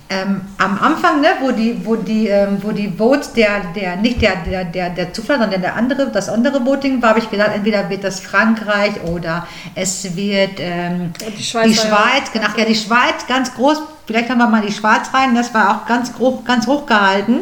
ähm, 0.08 0.42
am 0.58 0.78
Anfang, 0.78 1.20
ne, 1.20 1.28
wo 1.40 1.50
die, 1.50 1.84
wo 1.84 1.96
die, 1.96 2.28
ähm, 2.28 2.58
wo 2.60 2.70
die 2.72 2.88
Votes, 2.88 3.32
der, 3.32 3.62
der, 3.74 3.96
nicht 3.96 4.20
der, 4.20 4.36
der, 4.36 4.64
der, 4.64 4.90
der 4.90 5.12
Zufall, 5.12 5.38
sondern 5.38 5.60
der 5.60 5.74
andere, 5.76 6.10
das 6.10 6.28
andere 6.28 6.64
Voting 6.64 7.00
war, 7.00 7.10
habe 7.10 7.20
ich 7.20 7.30
gedacht, 7.30 7.50
entweder 7.54 7.88
wird 7.88 8.04
das 8.04 8.20
Frankreich 8.20 9.02
oder 9.04 9.46
es 9.74 10.14
wird 10.16 10.58
ähm, 10.58 11.12
die 11.36 11.42
Schweiz 11.42 11.70
die 11.70 11.76
war 11.78 11.84
ja 11.84 12.12
Schweiz, 12.12 12.32
genau, 12.32 12.48
ja, 12.56 12.64
die 12.64 12.74
Schweiz 12.74 13.26
ganz 13.26 13.54
groß. 13.54 13.80
Vielleicht 14.06 14.28
haben 14.28 14.38
wir 14.38 14.48
mal 14.48 14.62
die 14.62 14.72
Schweiz 14.72 15.12
rein, 15.14 15.34
das 15.34 15.54
war 15.54 15.76
auch 15.76 15.86
ganz, 15.86 16.12
hoch, 16.18 16.44
ganz 16.44 16.66
hoch 16.66 16.86
gehalten. 16.86 17.40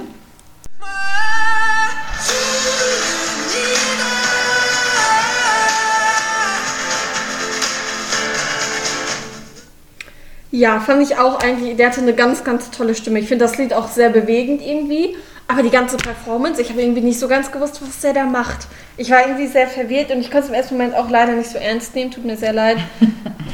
Ja, 10.53 10.81
fand 10.81 11.03
ich 11.03 11.17
auch 11.17 11.39
eigentlich, 11.41 11.77
der 11.77 11.89
hatte 11.89 12.01
eine 12.01 12.15
ganz, 12.15 12.43
ganz 12.43 12.71
tolle 12.71 12.95
Stimme. 12.95 13.21
Ich 13.21 13.29
finde 13.29 13.45
das 13.45 13.57
Lied 13.59 13.73
auch 13.73 13.89
sehr 13.89 14.11
bewegend 14.11 14.63
irgendwie. 14.63 15.17
Aber 15.47 15.65
die 15.65 15.71
ganze 15.71 15.97
Performance, 15.97 16.63
ich 16.63 16.71
habe 16.71 16.81
irgendwie 16.81 17.01
nicht 17.01 17.19
so 17.19 17.27
ganz 17.27 17.51
gewusst, 17.51 17.81
was 17.85 17.99
der 18.01 18.13
da 18.13 18.25
macht. 18.25 18.69
Ich 18.97 19.11
war 19.11 19.21
irgendwie 19.27 19.49
sehr 19.49 19.67
verwirrt 19.67 20.13
und 20.13 20.21
ich 20.21 20.31
konnte 20.31 20.45
es 20.45 20.49
im 20.49 20.55
ersten 20.55 20.75
Moment 20.77 20.95
auch 20.95 21.11
leider 21.11 21.33
nicht 21.33 21.51
so 21.51 21.59
ernst 21.59 21.93
nehmen. 21.97 22.13
Tut 22.13 22.25
mir 22.25 22.37
sehr 22.37 22.53
leid. 22.53 22.79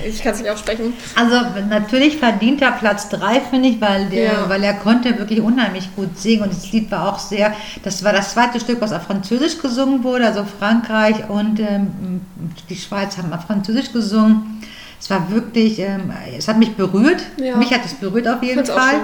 Ich 0.07 0.23
kann 0.23 0.35
es 0.35 0.41
nicht 0.41 0.51
aussprechen. 0.51 0.93
Also 1.17 1.37
natürlich 1.69 2.19
verdient 2.19 2.63
er 2.63 2.73
Platz 2.73 3.09
3, 3.09 3.41
finde 3.41 3.71
ich, 3.71 3.81
weil, 3.81 4.07
der, 4.07 4.25
Ja. 4.25 4.49
weil 4.49 4.63
er 4.63 4.75
konnte 4.75 5.19
wirklich 5.19 5.41
unheimlich 5.41 5.89
gut 5.97 6.17
singen 6.19 6.43
und 6.45 6.53
das 6.53 6.71
Lied 6.71 6.91
war 6.93 7.09
auch 7.13 7.19
sehr, 7.19 7.55
das 7.83 8.05
war 8.05 8.13
das 8.13 8.33
zweite 8.35 8.61
Stück, 8.61 8.81
was 8.81 8.93
auf 8.93 9.03
Französisch 9.05 9.59
gesungen 9.59 10.05
wurde, 10.05 10.27
also 10.27 10.45
Frankreich 10.61 11.29
und 11.29 11.59
ähm, 11.59 12.21
die 12.69 12.77
Schweiz 12.77 13.17
haben 13.17 13.33
auf 13.33 13.47
Französisch 13.47 13.91
gesungen. 13.91 14.61
Es 15.01 15.11
war 15.11 15.31
wirklich, 15.31 15.79
ähm, 15.79 16.13
es 16.37 16.49
hat 16.49 16.59
mich 16.59 16.75
berührt, 16.77 17.23
Ja. 17.37 17.57
mich 17.57 17.73
hat 17.73 17.85
es 17.85 17.95
berührt 17.95 18.27
auf 18.27 18.43
jeden 18.43 18.65
find's 18.65 18.71
Fall. 18.71 19.01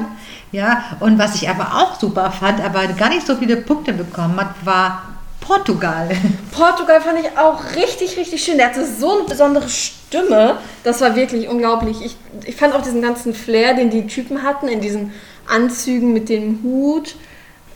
Ja, 0.50 0.84
und 1.00 1.18
was 1.18 1.34
ich 1.36 1.48
aber 1.48 1.64
auch 1.82 1.98
super 1.98 2.30
fand, 2.30 2.60
aber 2.60 2.86
gar 2.88 3.08
nicht 3.08 3.26
so 3.26 3.36
viele 3.36 3.56
Punkte 3.56 3.92
bekommen 3.92 4.38
hat, 4.38 4.54
war 4.64 5.02
Portugal. 5.40 6.10
Portugal 6.52 7.00
fand 7.00 7.18
ich 7.20 7.38
auch 7.38 7.60
richtig, 7.74 8.16
richtig 8.16 8.42
schön. 8.44 8.58
Der 8.58 8.66
hatte 8.68 8.86
so 8.86 9.18
eine 9.18 9.28
besondere 9.28 9.68
Stimme. 9.68 10.58
Das 10.84 11.00
war 11.00 11.16
wirklich 11.16 11.48
unglaublich. 11.48 12.04
Ich, 12.04 12.16
ich 12.46 12.56
fand 12.56 12.74
auch 12.74 12.82
diesen 12.82 13.02
ganzen 13.02 13.34
Flair, 13.34 13.74
den 13.74 13.90
die 13.90 14.06
Typen 14.06 14.42
hatten, 14.42 14.68
in 14.68 14.80
diesen 14.80 15.12
Anzügen 15.48 16.12
mit 16.12 16.28
dem 16.28 16.60
Hut, 16.62 17.16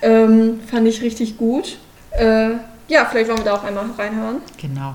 ähm, 0.02 0.60
fand 0.70 0.86
ich 0.86 1.02
richtig 1.02 1.36
gut. 1.36 1.78
Äh, 2.12 2.50
ja, 2.88 3.04
vielleicht 3.10 3.28
wollen 3.28 3.38
wir 3.38 3.44
da 3.44 3.54
auch 3.54 3.64
einmal 3.64 3.84
reinhören. 3.98 4.40
Genau. 4.60 4.94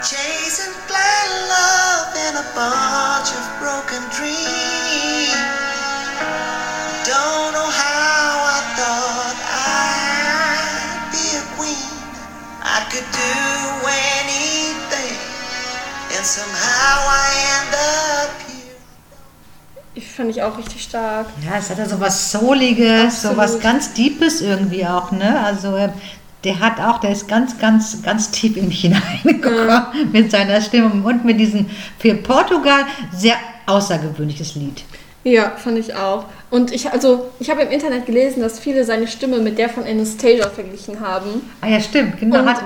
In 0.00 0.41
a 2.42 2.44
bunch 2.54 3.30
of 3.38 3.44
broken 3.62 4.02
dreams. 4.16 5.32
Don't 7.06 7.50
know 7.56 7.70
how 7.84 8.30
I 8.56 8.60
thought 8.78 9.38
I'd 9.78 11.04
be 11.14 11.24
a 11.38 11.44
queen. 11.56 11.92
I 12.62 12.78
could 12.90 13.08
do 13.26 13.34
anything, 14.18 15.16
and 16.16 16.24
somehow 16.24 16.94
I 17.24 17.28
end 17.56 17.72
up 17.74 18.30
here. 18.48 18.76
Ich 19.94 20.08
fand 20.08 20.30
ich 20.30 20.42
auch 20.42 20.56
richtig 20.58 20.82
stark. 20.84 21.26
Ja, 21.44 21.58
es 21.58 21.70
hat 21.70 21.78
ja 21.78 21.86
so 21.88 22.00
was 22.00 22.30
Souliges, 22.32 23.22
so 23.22 23.28
Absolut. 23.30 23.36
was 23.38 23.60
ganz 23.60 23.92
Deepes 23.94 24.40
irgendwie 24.40 24.86
auch, 24.86 25.12
ne? 25.12 25.40
Also 25.44 25.76
äh, 25.76 25.90
der 26.44 26.58
hat 26.60 26.80
auch, 26.80 26.98
der 26.98 27.10
ist 27.12 27.28
ganz, 27.28 27.58
ganz, 27.58 28.02
ganz 28.02 28.30
tief 28.30 28.56
in 28.56 28.68
mich 28.68 28.80
hineingekommen 28.80 29.82
mit 30.12 30.30
seiner 30.30 30.60
Stimme 30.60 30.90
und 31.04 31.24
mit 31.24 31.38
diesem 31.38 31.66
für 31.98 32.14
Portugal 32.14 32.84
sehr 33.12 33.36
außergewöhnliches 33.66 34.54
Lied. 34.56 34.82
Ja, 35.24 35.52
fand 35.56 35.78
ich 35.78 35.94
auch. 35.94 36.24
Und 36.50 36.72
ich, 36.72 36.90
also, 36.90 37.30
ich 37.38 37.48
habe 37.48 37.62
im 37.62 37.70
Internet 37.70 38.06
gelesen, 38.06 38.42
dass 38.42 38.58
viele 38.58 38.84
seine 38.84 39.06
Stimme 39.06 39.38
mit 39.38 39.56
der 39.56 39.68
von 39.68 39.84
Anastasia 39.84 40.48
verglichen 40.50 40.98
haben. 41.00 41.48
Ah 41.60 41.68
ja, 41.68 41.80
stimmt, 41.80 42.18
genau. 42.18 42.40
Und 42.40 42.48
Hat, 42.48 42.60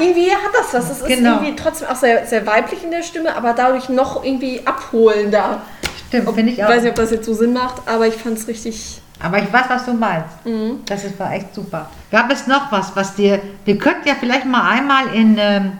irgendwie 0.00 0.30
hat 0.32 0.50
das 0.52 0.74
was. 0.74 0.90
Es 0.90 0.98
ist 1.02 1.06
Genau. 1.06 1.34
irgendwie 1.36 1.54
trotzdem 1.54 1.86
auch 1.88 1.94
sehr, 1.94 2.26
sehr 2.26 2.44
weiblich 2.46 2.82
in 2.82 2.90
der 2.90 3.04
Stimme, 3.04 3.34
aber 3.36 3.52
dadurch 3.52 3.88
noch 3.88 4.24
irgendwie 4.24 4.60
abholender. 4.64 5.62
stimmt, 6.08 6.30
finde 6.34 6.50
ich 6.52 6.58
Ich 6.58 6.64
auch. 6.64 6.68
weiß 6.68 6.82
nicht, 6.82 6.90
ob 6.90 6.96
das 6.96 7.12
jetzt 7.12 7.26
so 7.26 7.32
Sinn 7.34 7.52
macht, 7.52 7.82
aber 7.86 8.08
ich 8.08 8.14
fand 8.14 8.36
es 8.38 8.48
richtig. 8.48 8.99
Aber 9.22 9.38
ich 9.38 9.52
weiß, 9.52 9.64
was 9.68 9.84
du 9.84 9.92
meinst. 9.92 10.44
Mhm. 10.44 10.80
Das 10.86 11.04
ist, 11.04 11.18
war 11.18 11.32
echt 11.32 11.54
super. 11.54 11.90
Gab 12.10 12.32
es 12.32 12.46
noch 12.46 12.72
was, 12.72 12.94
was 12.96 13.14
dir. 13.14 13.40
Wir 13.64 13.78
könnten 13.78 14.08
ja 14.08 14.14
vielleicht 14.18 14.46
mal 14.46 14.70
einmal 14.70 15.14
in. 15.14 15.36
Ähm, 15.38 15.72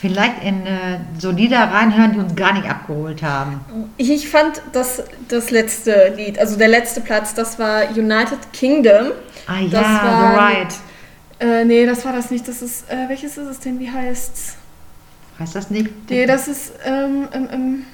vielleicht 0.00 0.44
in 0.44 0.66
äh, 0.66 1.00
so 1.18 1.30
Lieder 1.30 1.58
reinhören, 1.58 2.12
die 2.12 2.18
uns 2.18 2.34
gar 2.36 2.52
nicht 2.52 2.68
abgeholt 2.68 3.22
haben. 3.22 3.60
Ich, 3.96 4.10
ich 4.10 4.28
fand 4.28 4.62
das, 4.72 5.02
das 5.28 5.50
letzte 5.50 6.12
Lied, 6.16 6.38
also 6.38 6.56
der 6.56 6.68
letzte 6.68 7.00
Platz, 7.00 7.34
das 7.34 7.58
war 7.58 7.90
United 7.90 8.52
Kingdom. 8.52 9.08
Ah 9.46 9.60
ja, 9.60 9.68
das 9.70 9.86
The 11.40 11.48
Ride. 11.48 11.60
Äh, 11.60 11.64
nee, 11.64 11.86
das 11.86 12.04
war 12.04 12.12
das 12.12 12.30
nicht. 12.30 12.46
Das 12.46 12.62
ist, 12.62 12.90
äh, 12.90 13.08
welches 13.08 13.36
ist 13.38 13.46
es 13.46 13.60
denn? 13.60 13.78
Wie 13.78 13.90
heißt's? 13.90 14.56
Heißt 15.38 15.54
das 15.54 15.70
nicht? 15.70 15.90
Nee, 16.10 16.26
das 16.26 16.48
ist 16.48 16.72
ähm, 16.84 17.28
ähm, 17.32 17.48
ähm, 17.52 17.86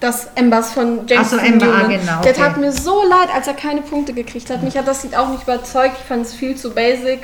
das 0.00 0.28
Embers 0.34 0.72
von 0.72 1.06
James 1.06 1.28
Ach 1.28 1.30
so, 1.30 1.36
Ember, 1.38 1.66
ah, 1.66 1.86
genau, 1.86 2.20
Der 2.22 2.32
okay. 2.32 2.34
tat 2.34 2.56
mir 2.56 2.72
so 2.72 3.02
leid, 3.08 3.28
als 3.34 3.46
er 3.46 3.54
keine 3.54 3.82
Punkte 3.82 4.12
gekriegt 4.12 4.50
hat. 4.50 4.62
Mich 4.62 4.76
hat 4.76 4.86
das 4.86 5.02
Lied 5.02 5.16
auch 5.16 5.28
nicht 5.28 5.44
überzeugt. 5.44 5.96
Ich 6.00 6.06
fand 6.06 6.26
es 6.26 6.34
viel 6.34 6.56
zu 6.56 6.74
basic. 6.74 7.20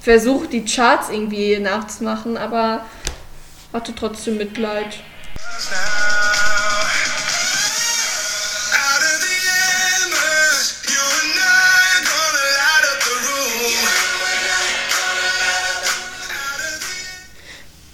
Versucht, 0.00 0.52
die 0.52 0.64
Charts 0.64 1.08
irgendwie 1.10 1.58
nachzumachen, 1.58 2.36
aber 2.36 2.84
hatte 3.72 3.94
trotzdem 3.94 4.36
Mitleid. 4.36 4.98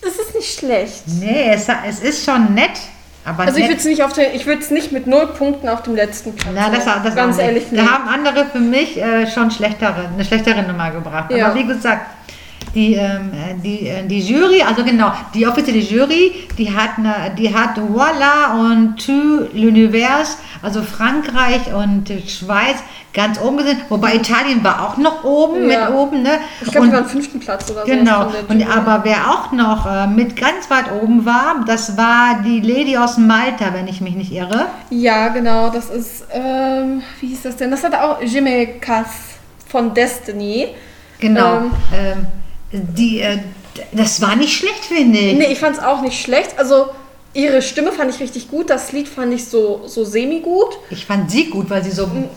Das 0.02 0.14
ist 0.14 0.34
nicht 0.34 0.58
schlecht. 0.58 1.02
Nee, 1.06 1.52
es, 1.52 1.66
es 1.86 2.00
ist 2.00 2.24
schon 2.24 2.54
nett, 2.54 2.78
aber 3.24 3.44
Also 3.44 3.58
ich 3.58 3.64
würde 3.64 3.76
es 3.76 3.84
nicht 3.84 4.02
auf 4.02 4.12
den, 4.12 4.26
ich 4.34 4.46
würde 4.46 4.62
es 4.62 4.70
nicht 4.70 4.92
mit 4.92 5.06
null 5.06 5.26
Punkten 5.26 5.68
auf 5.68 5.82
dem 5.82 5.94
letzten 5.94 6.34
Platz. 6.34 6.52
Na, 6.54 6.70
das, 6.70 6.86
machen. 6.86 7.02
das 7.04 7.14
ganz 7.14 7.38
ehrlich 7.38 7.64
Da 7.70 7.86
haben 7.86 8.08
andere 8.08 8.46
für 8.46 8.60
mich 8.60 8.96
äh, 8.96 9.26
schon 9.26 9.50
schlechtere, 9.50 10.08
eine 10.12 10.24
schlechtere 10.24 10.62
Nummer 10.62 10.90
gebracht. 10.90 11.30
Ja. 11.30 11.46
Aber 11.46 11.54
wie 11.56 11.66
gesagt, 11.66 12.06
die, 12.74 12.94
ähm, 12.94 13.32
äh, 13.32 13.60
die, 13.62 13.88
äh, 13.88 14.06
die 14.06 14.20
Jury, 14.20 14.62
also 14.62 14.84
genau, 14.84 15.12
die 15.34 15.46
offizielle 15.46 15.80
Jury, 15.80 16.48
die 16.56 16.74
hat, 16.74 16.98
ne, 16.98 17.32
die 17.36 17.52
hat 17.52 17.76
Voila 17.76 18.54
und 18.54 18.96
Tu 18.96 19.12
l'Univers, 19.54 20.36
also 20.62 20.82
Frankreich 20.82 21.72
und 21.74 22.08
Schweiz, 22.28 22.76
ganz 23.12 23.40
oben 23.40 23.58
gesehen. 23.58 23.80
Wobei 23.88 24.14
Italien 24.16 24.62
war 24.62 24.88
auch 24.88 24.96
noch 24.96 25.24
oben, 25.24 25.68
Ja. 25.68 25.86
mit 25.90 25.98
oben, 25.98 26.22
ne? 26.22 26.38
Ich 26.60 26.70
glaube, 26.70 26.88
die 26.88 26.92
waren 26.92 27.06
fünften 27.06 27.40
Platz 27.40 27.70
oder 27.70 27.80
so. 27.80 27.86
Genau, 27.86 28.30
und, 28.48 28.68
aber 28.70 29.04
wer 29.04 29.30
auch 29.30 29.52
noch 29.52 29.86
äh, 29.86 30.06
mit 30.06 30.36
ganz 30.36 30.70
weit 30.70 30.92
oben 31.02 31.24
war, 31.24 31.64
das 31.66 31.96
war 31.96 32.40
die 32.44 32.60
Lady 32.60 32.96
aus 32.96 33.16
Malta, 33.18 33.72
wenn 33.72 33.88
ich 33.88 34.00
mich 34.00 34.14
nicht 34.14 34.32
irre. 34.32 34.66
Ja, 34.90 35.28
genau, 35.28 35.70
das 35.70 35.90
ist, 35.90 36.24
ähm, 36.32 37.02
wie 37.20 37.28
hieß 37.28 37.42
das 37.42 37.56
denn? 37.56 37.70
Das 37.70 37.82
hat 37.84 37.94
auch 37.94 38.20
Jimmy 38.22 38.74
Cass 38.80 39.08
von 39.68 39.94
Destiny. 39.94 40.68
Genau. 41.18 41.56
Ähm. 41.58 41.70
Ähm, 41.92 42.26
die, 42.72 43.20
äh, 43.20 43.38
das 43.92 44.20
war 44.20 44.36
nicht 44.36 44.52
schlecht, 44.56 44.84
finde 44.84 45.18
ich. 45.18 45.38
Nee, 45.38 45.52
ich 45.52 45.58
fand 45.58 45.76
es 45.76 45.82
auch 45.82 46.00
nicht 46.02 46.20
schlecht. 46.22 46.58
Also, 46.58 46.86
ihre 47.34 47.62
Stimme 47.62 47.92
fand 47.92 48.14
ich 48.14 48.20
richtig 48.20 48.50
gut. 48.50 48.70
Das 48.70 48.92
Lied 48.92 49.08
fand 49.08 49.32
ich 49.32 49.46
so, 49.46 49.82
so 49.86 50.04
semi-gut. 50.04 50.78
Ich 50.90 51.06
fand 51.06 51.30
sie 51.30 51.50
gut, 51.50 51.70
weil 51.70 51.82
sie 51.84 51.90
so 51.90 52.04
ein 52.06 52.28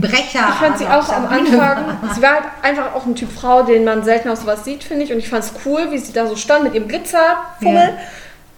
Brecher 0.00 0.48
Ich 0.48 0.54
fand 0.56 0.78
sie 0.78 0.86
also 0.86 1.12
auch 1.12 1.16
am 1.16 1.22
der 1.28 1.38
Anfang, 1.38 1.98
sie 2.14 2.22
war 2.22 2.32
halt 2.32 2.44
einfach 2.62 2.94
auch 2.94 3.06
ein 3.06 3.14
Typ 3.14 3.30
Frau, 3.30 3.62
den 3.62 3.84
man 3.84 4.02
selten 4.02 4.28
auf 4.28 4.40
sowas 4.40 4.64
sieht, 4.64 4.82
finde 4.82 5.04
ich. 5.04 5.12
Und 5.12 5.18
ich 5.18 5.28
fand 5.28 5.44
es 5.44 5.52
cool, 5.64 5.92
wie 5.92 5.98
sie 5.98 6.12
da 6.12 6.26
so 6.26 6.34
stand 6.36 6.64
mit 6.64 6.74
ihrem 6.74 6.88
Glitzerfummel. 6.88 7.74
Ja. 7.74 7.96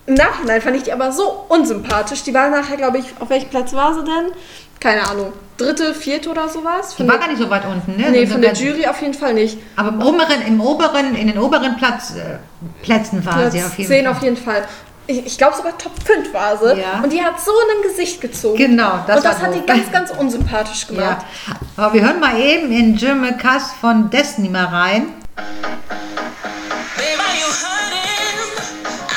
Im 0.06 0.14
Nachhinein 0.14 0.60
fand 0.62 0.76
ich 0.76 0.84
die 0.84 0.92
aber 0.92 1.12
so 1.12 1.44
unsympathisch. 1.48 2.22
Die 2.22 2.32
war 2.32 2.48
nachher, 2.48 2.76
glaube 2.76 2.98
ich, 2.98 3.04
auf 3.20 3.28
welchem 3.28 3.50
Platz 3.50 3.72
war 3.74 3.94
sie 3.94 4.02
denn? 4.04 4.32
Keine 4.80 5.06
Ahnung. 5.08 5.32
Dritte, 5.58 5.92
vierte 5.92 6.30
oder 6.30 6.48
sowas? 6.48 6.96
Die 6.98 7.06
war 7.06 7.18
gar 7.18 7.28
nicht 7.28 7.38
so 7.38 7.50
weit 7.50 7.66
unten, 7.66 8.00
ne? 8.00 8.10
nee, 8.10 8.24
So 8.24 8.32
von 8.32 8.40
der 8.40 8.54
Jury 8.54 8.86
auf 8.86 9.02
jeden 9.02 9.12
Fall 9.12 9.34
nicht. 9.34 9.58
Aber 9.76 9.90
im 9.90 10.00
oberen, 10.00 10.40
im 10.46 10.58
oberen, 10.58 11.14
in 11.14 11.26
den 11.26 11.38
oberen 11.38 11.76
Platz, 11.76 12.14
äh, 12.16 12.38
Plätzen 12.82 13.24
war 13.26 13.34
Platz 13.34 13.52
sie 13.52 13.62
auf 13.62 13.76
jeden 13.76 13.90
10 13.90 14.04
Fall. 14.04 14.12
auf 14.14 14.22
jeden 14.22 14.36
Fall. 14.38 14.64
Ich, 15.10 15.26
ich 15.26 15.38
glaube 15.38 15.56
sogar 15.56 15.76
Top 15.76 15.90
5 16.04 16.32
war 16.32 16.56
sie. 16.56 16.80
Ja. 16.80 17.00
Und 17.02 17.12
die 17.12 17.20
hat 17.20 17.40
so 17.40 17.50
ein 17.50 17.82
Gesicht 17.82 18.20
gezogen. 18.20 18.56
Genau, 18.56 19.00
das 19.08 19.16
Und 19.16 19.24
das 19.24 19.40
hat 19.40 19.54
die 19.56 19.66
ganz, 19.66 19.90
ganz 19.90 20.10
unsympathisch 20.12 20.86
gemacht. 20.86 21.26
Ja. 21.48 21.54
Aber 21.76 21.94
wir 21.94 22.02
hören 22.02 22.20
mal 22.20 22.38
eben 22.38 22.70
in 22.70 22.96
Jim 22.96 23.26
Cass 23.38 23.72
von 23.80 24.08
Destiny 24.10 24.48
mal 24.48 24.66
rein. 24.66 25.14
Babe, 25.34 27.18
are 27.18 27.34
you 27.34 27.50
hurting? 27.50 28.38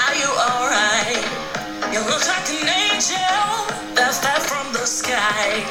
Are 0.01 0.15
you 0.17 0.29
alright? 0.49 1.23
You 1.93 1.99
look 2.09 2.25
like 2.25 2.49
an 2.49 2.67
angel 2.89 3.67
that 3.93 4.15
fell 4.15 4.41
from 4.41 4.73
the 4.73 4.87
sky. 4.87 5.61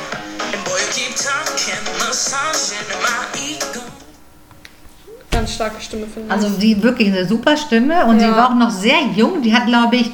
And 0.54 0.64
boy, 0.64 0.78
you 0.78 0.92
keep 0.92 1.16
talking, 1.16 1.82
massaging 1.98 2.86
my 3.02 3.26
ego. 3.34 3.41
Starke 5.62 5.80
Stimme, 5.80 6.06
finde 6.06 6.28
ich. 6.28 6.32
Also 6.32 6.48
die 6.58 6.82
wirklich 6.82 7.08
eine 7.08 7.26
super 7.26 7.56
Stimme 7.56 8.06
und 8.06 8.18
sie 8.20 8.26
Ja. 8.26 8.36
war 8.36 8.50
auch 8.50 8.54
noch 8.54 8.70
sehr 8.70 9.00
jung. 9.14 9.42
Die 9.42 9.54
hat, 9.54 9.66
glaube 9.66 9.96
ich, 9.96 10.10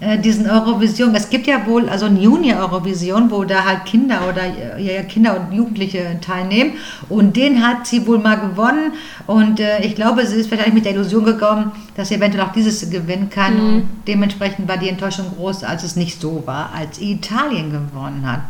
äh, 0.00 0.18
diesen 0.18 0.48
Eurovision. 0.48 1.14
Es 1.14 1.28
gibt 1.30 1.46
ja 1.46 1.66
wohl 1.66 1.88
also 1.88 2.06
ein 2.06 2.20
Junior 2.20 2.60
Eurovision, 2.60 3.30
wo 3.30 3.44
da 3.44 3.64
halt 3.64 3.84
Kinder 3.84 4.20
oder 4.28 4.42
äh, 4.42 4.82
ja, 4.82 5.02
Kinder 5.02 5.38
und 5.38 5.52
Jugendliche 5.56 6.18
teilnehmen. 6.20 6.72
Und 7.08 7.36
den 7.36 7.66
hat 7.66 7.86
sie 7.86 8.06
wohl 8.06 8.18
mal 8.18 8.36
gewonnen. 8.36 8.92
Und 9.26 9.60
äh, 9.60 9.80
ich 9.82 9.94
glaube, 9.94 10.26
sie 10.26 10.36
ist 10.36 10.48
vielleicht 10.48 10.74
mit 10.74 10.84
der 10.84 10.92
Illusion 10.92 11.24
gekommen, 11.24 11.72
dass 11.96 12.08
sie 12.08 12.16
eventuell 12.16 12.44
auch 12.44 12.52
dieses 12.52 12.88
gewinnen 12.90 13.28
kann. 13.30 13.54
Mhm. 13.54 13.74
Und 13.76 13.88
dementsprechend 14.08 14.68
war 14.68 14.76
die 14.76 14.88
Enttäuschung 14.88 15.26
groß, 15.36 15.64
als 15.64 15.82
es 15.84 15.96
nicht 15.96 16.20
so 16.20 16.42
war, 16.46 16.70
als 16.76 17.00
Italien 17.00 17.70
gewonnen 17.70 18.22
hat. 18.26 18.40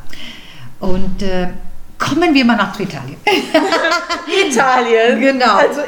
Und 0.80 1.22
äh, 1.22 1.48
kommen 1.98 2.34
wir 2.34 2.44
mal 2.44 2.56
nach 2.56 2.78
Italien. 2.80 3.16
Italien. 4.48 5.20
Genau. 5.20 5.54
Also, 5.56 5.80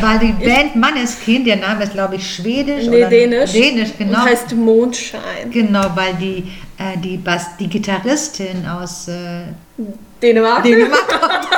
Weil 0.00 0.18
die 0.18 0.32
Band 0.32 0.76
Manneskin, 0.76 1.44
der 1.44 1.56
Name 1.56 1.84
ist 1.84 1.92
glaube 1.92 2.16
ich 2.16 2.34
schwedisch 2.34 2.86
nee, 2.86 2.98
oder 2.98 3.08
Dänisch. 3.08 3.52
Dänisch, 3.52 3.90
genau. 3.98 4.20
Und 4.20 4.24
heißt 4.24 4.54
Mondschein. 4.54 5.50
genau, 5.50 5.84
weil 5.94 6.14
die, 6.14 6.52
äh, 6.78 6.96
die, 6.98 7.16
Bass, 7.16 7.56
die 7.58 7.68
Gitarristin 7.68 8.66
aus 8.66 9.08
äh, 9.08 9.42
Dänemark. 10.22 10.62
Dänemark 10.62 11.08
kommt. 11.08 11.48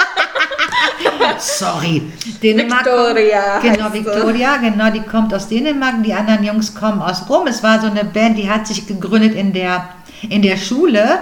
Sorry. 1.40 2.02
Dänemark 2.42 2.84
Victoria 2.84 3.58
genau. 3.60 3.92
Victoria, 3.92 4.56
genau, 4.56 4.90
die 4.90 5.02
kommt 5.02 5.32
aus 5.32 5.48
Dänemark. 5.48 6.02
Die 6.02 6.12
anderen 6.12 6.44
Jungs 6.44 6.74
kommen 6.74 7.00
aus 7.00 7.28
Rom. 7.28 7.46
Es 7.46 7.62
war 7.62 7.80
so 7.80 7.86
eine 7.86 8.04
Band, 8.04 8.38
die 8.38 8.50
hat 8.50 8.66
sich 8.66 8.86
gegründet 8.86 9.34
in 9.34 9.52
der, 9.52 9.88
in 10.28 10.42
der 10.42 10.56
Schule. 10.56 11.20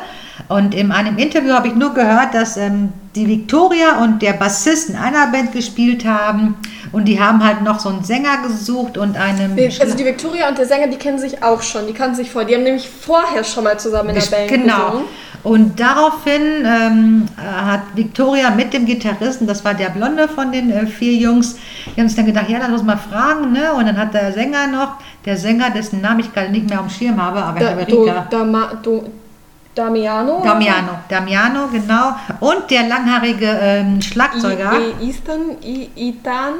Und 0.48 0.74
in 0.74 0.92
einem 0.92 1.18
Interview 1.18 1.52
habe 1.52 1.68
ich 1.68 1.74
nur 1.74 1.94
gehört, 1.94 2.34
dass 2.34 2.56
ähm, 2.56 2.92
die 3.16 3.26
Victoria 3.26 4.02
und 4.02 4.20
der 4.22 4.34
Bassist 4.34 4.90
in 4.90 4.96
einer 4.96 5.26
Band 5.28 5.52
gespielt 5.52 6.04
haben. 6.04 6.54
Und 6.92 7.06
die 7.06 7.20
haben 7.20 7.42
halt 7.44 7.62
noch 7.62 7.80
so 7.80 7.88
einen 7.88 8.04
Sänger 8.04 8.42
gesucht 8.46 8.96
und 8.98 9.16
einen. 9.16 9.58
Also 9.80 9.96
die 9.96 10.04
Victoria 10.04 10.48
und 10.48 10.58
der 10.58 10.66
Sänger, 10.66 10.86
die 10.88 10.96
kennen 10.96 11.18
sich 11.18 11.42
auch 11.42 11.62
schon. 11.62 11.86
Die 11.86 11.92
kannten 11.92 12.14
sich 12.16 12.30
vor. 12.30 12.44
Die 12.44 12.54
haben 12.54 12.62
nämlich 12.62 12.88
vorher 12.88 13.42
schon 13.42 13.64
mal 13.64 13.78
zusammen 13.78 14.10
in 14.10 14.14
der 14.16 14.26
Band 14.26 14.48
Genau. 14.48 14.86
gesungen. 14.90 15.04
Und 15.42 15.78
daraufhin 15.78 16.42
ähm, 16.64 17.26
äh, 17.38 17.42
hat 17.64 17.82
Victoria 17.94 18.50
mit 18.50 18.72
dem 18.74 18.84
Gitarristen, 18.84 19.46
das 19.46 19.64
war 19.64 19.74
der 19.74 19.90
Blonde 19.90 20.26
von 20.28 20.50
den 20.50 20.72
äh, 20.72 20.86
vier 20.88 21.12
Jungs, 21.12 21.56
die 21.94 22.00
haben 22.00 22.08
sich 22.08 22.16
dann 22.16 22.26
gedacht, 22.26 22.48
ja, 22.48 22.58
lass 22.58 22.70
uns 22.70 22.82
mal 22.82 22.96
fragen, 22.96 23.52
ne? 23.52 23.72
Und 23.72 23.86
dann 23.86 23.96
hat 23.96 24.12
der 24.12 24.32
Sänger 24.32 24.66
noch, 24.66 24.94
der 25.24 25.36
Sänger, 25.36 25.70
dessen 25.70 26.00
Namen 26.00 26.18
ich 26.20 26.34
gerade 26.34 26.50
nicht 26.50 26.68
mehr 26.68 26.80
auf 26.80 26.88
dem 26.88 26.90
Schirm 26.92 27.22
habe, 27.22 27.40
aber 27.44 27.60
Da, 27.60 27.68
Herr 27.76 27.84
do, 27.84 28.02
Rika. 28.02 28.26
Dama, 28.28 28.72
do, 28.82 29.04
Damiano? 29.76 30.40
Damiano, 30.42 31.00
Damiano, 31.06 31.68
genau. 31.68 32.14
Und 32.40 32.70
der 32.70 32.88
langhaarige 32.88 33.58
ähm, 33.60 34.00
Schlagzeuger. 34.00 34.72
I, 34.72 35.04
I, 35.04 35.10
Ethan? 35.10 35.40
I, 35.62 35.90
Ethan? 35.94 36.54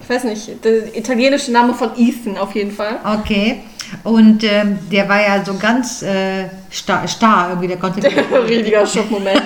Ich 0.00 0.08
weiß 0.08 0.24
nicht. 0.24 0.64
Der 0.64 0.96
italienische 0.96 1.50
Name 1.50 1.74
von 1.74 1.90
Ethan 1.96 2.38
auf 2.38 2.54
jeden 2.54 2.70
Fall. 2.70 3.00
Okay. 3.04 3.62
Und 4.04 4.44
ähm, 4.44 4.78
der 4.88 5.08
war 5.08 5.20
ja 5.20 5.44
so 5.44 5.54
ganz 5.58 6.02
äh, 6.02 6.44
starr, 6.70 7.08
starr 7.08 7.48
irgendwie, 7.48 7.66
der 7.66 7.76
konnte, 7.76 8.00
Riesiger 8.48 8.86
Schockmoment. 8.86 9.42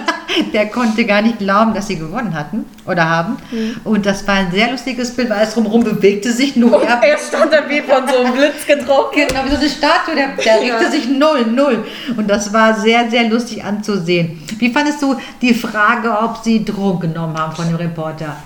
Der 0.52 0.66
konnte 0.68 1.04
gar 1.04 1.22
nicht 1.22 1.38
glauben, 1.38 1.74
dass 1.74 1.86
sie 1.86 1.96
gewonnen 1.96 2.34
hatten 2.34 2.64
oder 2.86 3.08
haben. 3.08 3.36
Mhm. 3.50 3.80
Und 3.84 4.06
das 4.06 4.26
war 4.26 4.34
ein 4.34 4.50
sehr 4.50 4.70
lustiges 4.70 5.10
Bild, 5.14 5.30
weil 5.30 5.42
es 5.42 5.54
drumherum 5.54 5.84
bewegte 5.84 6.32
sich 6.32 6.56
nur. 6.56 6.80
Und 6.80 6.88
er 6.88 7.18
stand 7.18 7.52
dann 7.52 7.68
wie 7.68 7.80
von 7.80 8.06
so 8.08 8.18
einem 8.18 8.32
Blitz 8.32 8.66
getroffen. 8.66 9.10
Genau, 9.14 9.44
wie 9.44 9.50
so 9.50 9.56
eine 9.56 9.68
Statue, 9.68 10.14
der, 10.14 10.28
der 10.36 10.62
Ja. 10.64 10.76
regte 10.76 10.90
sich 10.90 11.08
null, 11.08 11.46
null. 11.46 11.84
Und 12.16 12.28
das 12.28 12.52
war 12.52 12.78
sehr, 12.78 13.10
sehr 13.10 13.28
lustig 13.28 13.62
anzusehen. 13.64 14.42
Wie 14.58 14.72
fandest 14.72 15.02
du 15.02 15.16
die 15.40 15.54
Frage, 15.54 16.10
ob 16.10 16.38
sie 16.42 16.64
Drogen 16.64 17.12
genommen 17.12 17.36
haben 17.38 17.54
von 17.54 17.66
dem 17.66 17.76
Reporter? 17.76 18.36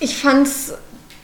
Ich 0.00 0.16
fand's 0.16 0.72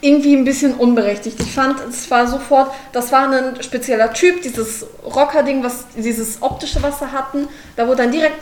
irgendwie 0.01 0.37
ein 0.37 0.45
bisschen 0.45 0.75
unberechtigt. 0.75 1.41
Ich 1.41 1.51
fand, 1.53 1.77
es 1.89 2.11
war 2.11 2.27
sofort, 2.27 2.71
das 2.93 3.11
war 3.11 3.31
ein 3.31 3.63
spezieller 3.63 4.13
Typ, 4.13 4.43
dieses 4.43 4.85
Rocker-Ding, 5.03 5.65
was, 5.65 5.87
dieses 5.97 6.43
optische, 6.43 6.83
was 6.83 6.99
sie 6.99 7.11
hatten. 7.11 7.49
Da 7.77 7.87
wurde 7.87 8.03
dann 8.03 8.13
direkt 8.13 8.37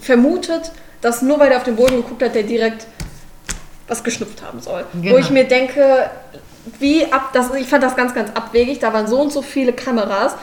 vermutet, 0.00 0.72
dass 1.00 1.22
nur 1.22 1.38
weil 1.38 1.48
der 1.48 1.58
auf 1.58 1.64
den 1.64 1.76
Boden 1.76 1.96
geguckt 1.96 2.22
hat, 2.22 2.34
der 2.34 2.42
direkt 2.42 2.86
was 3.86 4.04
geschnupft 4.04 4.42
haben 4.42 4.60
soll. 4.60 4.84
Genau. 5.00 5.14
Wo 5.14 5.18
ich 5.18 5.30
mir 5.30 5.44
denke, 5.44 6.10
wie 6.78 7.10
ab, 7.10 7.30
das, 7.32 7.54
ich 7.54 7.66
fand 7.68 7.82
das 7.82 7.96
ganz, 7.96 8.14
ganz 8.14 8.30
abwegig. 8.34 8.78
Da 8.80 8.92
waren 8.92 9.06
so 9.06 9.20
und 9.20 9.32
so 9.32 9.40
viele 9.42 9.72
Kameras. 9.72 10.34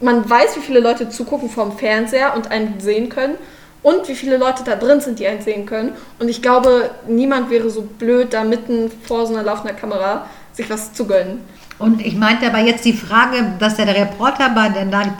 Man 0.00 0.28
weiß, 0.28 0.56
wie 0.56 0.60
viele 0.60 0.80
Leute 0.80 1.08
zugucken 1.08 1.48
vom 1.48 1.78
Fernseher 1.78 2.34
und 2.36 2.50
einen 2.50 2.80
sehen 2.80 3.08
können. 3.08 3.36
Und 3.82 4.06
wie 4.08 4.14
viele 4.14 4.36
Leute 4.36 4.62
da 4.64 4.76
drin 4.76 5.00
sind, 5.00 5.18
die 5.18 5.26
einen 5.26 5.42
sehen 5.42 5.66
können. 5.66 5.92
Und 6.20 6.28
ich 6.28 6.40
glaube, 6.42 6.90
niemand 7.08 7.50
wäre 7.50 7.68
so 7.70 7.82
blöd, 7.82 8.32
da 8.32 8.44
mitten 8.44 8.92
vor 9.08 9.26
so 9.26 9.34
einer 9.34 9.42
laufenden 9.42 9.76
Kamera 9.76 10.26
sich 10.52 10.70
was 10.70 10.92
zu 10.92 11.06
gönnen. 11.06 11.40
Und 11.78 12.00
ich 12.00 12.14
meinte 12.14 12.46
aber 12.46 12.58
jetzt 12.58 12.84
die 12.84 12.92
Frage, 12.92 13.54
dass 13.58 13.74
der 13.76 13.88
Reporter 13.88 14.50
bei 14.50 14.68
der, 14.68 14.84
na- 14.84 15.16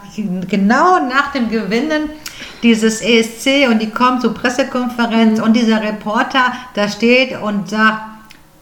genau 0.48 1.00
nach 1.00 1.33
dem 1.33 1.48
Gewinnen 1.48 2.11
dieses 2.62 3.01
ESC 3.01 3.68
und 3.68 3.81
die 3.81 3.90
kommt 3.90 4.22
zur 4.22 4.35
Pressekonferenz 4.35 5.40
und 5.40 5.55
dieser 5.55 5.83
Reporter 5.83 6.53
da 6.75 6.88
steht 6.88 7.40
und 7.40 7.68
sagt, 7.68 8.01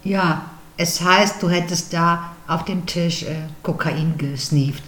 ja, 0.05 0.43
es 0.77 1.01
heißt, 1.03 1.43
du 1.43 1.49
hättest 1.51 1.93
da 1.93 2.33
auf 2.49 2.65
dem 2.65 2.87
Tisch 2.87 3.23
äh, 3.25 3.35
Kokain 3.63 4.15
gesneeft. 4.17 4.83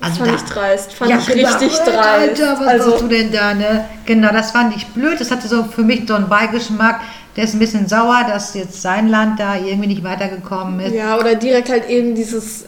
Das 0.00 0.18
fand 0.18 0.30
da- 0.30 0.34
ich 0.36 0.42
dreist. 0.42 0.92
Fand 0.92 1.10
Ja, 1.10 1.18
ich 1.18 1.28
richtig 1.28 1.72
dreist. 1.72 1.98
Alter, 1.98 2.56
was 2.60 2.66
also, 2.68 2.90
machst 2.90 3.02
du 3.02 3.08
denn 3.08 3.32
da, 3.32 3.54
ne? 3.54 3.84
Genau, 4.06 4.32
das 4.32 4.52
fand 4.52 4.76
ich 4.76 4.86
blöd. 4.88 5.20
Das 5.20 5.30
hatte 5.30 5.48
so 5.48 5.64
für 5.64 5.82
mich 5.82 6.02
so 6.06 6.14
einen 6.14 6.28
Beigeschmack. 6.28 7.00
Der 7.36 7.44
ist 7.44 7.54
ein 7.54 7.58
bisschen 7.58 7.88
sauer, 7.88 8.24
dass 8.28 8.54
jetzt 8.54 8.80
sein 8.80 9.08
Land 9.08 9.40
da 9.40 9.56
irgendwie 9.56 9.88
nicht 9.88 10.04
weitergekommen 10.04 10.78
ist. 10.80 10.94
ja, 10.94 11.18
oder 11.18 11.34
direkt 11.34 11.68
halt 11.68 11.88
eben 11.88 12.14
dieses, 12.14 12.64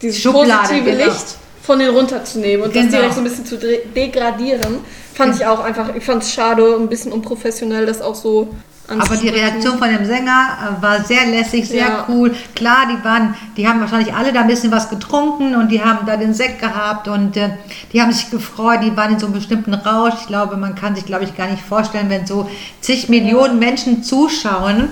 dieses 0.00 0.20
Schublade, 0.20 0.60
positive 0.68 0.84
genau. 0.92 1.04
Licht 1.06 1.36
von 1.66 1.78
den 1.80 1.90
runterzunehmen 1.90 2.64
und 2.66 2.74
das 2.76 2.84
Genau. 2.84 2.96
direkt 2.98 3.14
so 3.14 3.20
ein 3.20 3.24
bisschen 3.24 3.44
zu 3.46 3.58
degradieren. 3.58 4.78
Fand 5.14 5.34
ich 5.36 5.44
auch 5.46 5.60
einfach, 5.60 5.94
ich 5.94 6.04
fand 6.04 6.22
es 6.22 6.32
schade, 6.32 6.76
ein 6.78 6.88
bisschen 6.88 7.10
unprofessionell, 7.12 7.86
das 7.86 8.00
auch 8.00 8.14
so 8.14 8.48
Aber 8.88 9.16
die. 9.16 9.28
Reaktion 9.30 9.78
von 9.78 9.88
dem 9.88 10.04
Sänger 10.04 10.76
äh, 10.78 10.82
war 10.82 11.02
sehr 11.02 11.26
lässig, 11.26 11.66
sehr 11.68 11.78
Ja. 11.86 12.06
cool. 12.08 12.32
Klar, 12.54 12.86
die 12.92 13.02
waren, 13.04 13.34
die 13.56 13.66
haben 13.66 13.80
wahrscheinlich 13.80 14.14
alle 14.14 14.32
da 14.32 14.42
ein 14.42 14.46
bisschen 14.46 14.70
was 14.70 14.88
getrunken 14.90 15.56
und 15.56 15.70
die 15.72 15.82
haben 15.82 16.06
da 16.06 16.16
den 16.16 16.34
Sekt 16.34 16.60
gehabt 16.60 17.08
und 17.08 17.36
äh, 17.36 17.48
die 17.92 18.00
haben 18.00 18.12
sich 18.12 18.30
gefreut, 18.30 18.80
die 18.84 18.96
waren 18.96 19.14
in 19.14 19.18
so 19.18 19.26
einem 19.26 19.34
bestimmten 19.34 19.74
Rausch. 19.74 20.14
Ich 20.20 20.26
glaube, 20.28 20.56
man 20.56 20.76
kann 20.76 20.94
sich, 20.94 21.04
glaube 21.04 21.24
ich, 21.24 21.36
gar 21.36 21.48
nicht 21.48 21.62
vorstellen, 21.62 22.08
wenn 22.10 22.26
so 22.26 22.48
zig 22.80 23.08
Millionen 23.08 23.58
Menschen 23.58 24.04
zuschauen 24.04 24.88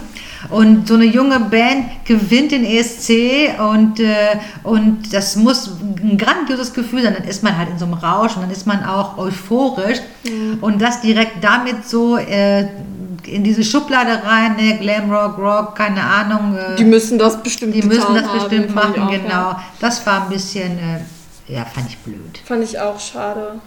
Und 0.55 0.87
so 0.87 0.95
eine 0.95 1.05
junge 1.05 1.41
Band 1.41 2.05
gewinnt 2.05 2.53
den 2.53 2.65
ESC 2.65 3.59
und, 3.59 3.99
äh, 3.99 4.39
und 4.63 5.13
das 5.13 5.35
muss 5.35 5.69
ein 5.81 6.17
grandioses 6.17 6.73
Gefühl 6.73 7.03
sein. 7.03 7.15
Dann 7.19 7.27
ist 7.29 7.43
man 7.43 7.57
halt 7.59 7.71
in 7.71 7.79
so 7.79 7.87
einem 7.87 7.95
Rausch 7.95 8.37
und 8.37 8.43
dann 8.43 8.51
ist 8.51 8.67
man 8.67 8.85
auch 8.85 9.19
euphorisch. 9.19 9.99
Und 10.61 10.81
das 10.81 11.01
direkt 11.01 11.43
damit 11.43 11.87
so 11.89 12.17
äh, 12.17 12.69
in 13.27 13.43
diese 13.43 13.65
Schublade 13.65 14.23
rein, 14.25 14.57
ne, 14.57 14.79
Glamrock, 14.79 15.39
Rock, 15.39 15.77
keine 15.77 16.03
Ahnung. 16.03 16.57
Äh, 16.57 16.77
Die 16.77 16.85
müssen 16.85 17.19
das 17.19 17.43
bestimmt 17.43 17.75
die 17.75 17.83
müssen 17.83 18.15
das 18.15 18.25
haben, 18.25 18.39
bestimmt 18.39 18.67
ich 18.67 18.75
machen, 18.75 19.03
auch, 19.03 19.11
genau. 19.11 19.29
Ja. 19.29 19.65
Das 19.81 20.07
war 20.07 20.25
ein 20.25 20.29
bisschen, 20.29 20.79
äh, 20.79 21.53
ja, 21.53 21.65
fand 21.65 21.89
ich 21.89 21.99
blöd. 21.99 22.41
Fand 22.45 22.63
ich 22.63 22.79
auch 22.79 22.99
schade. 23.01 23.61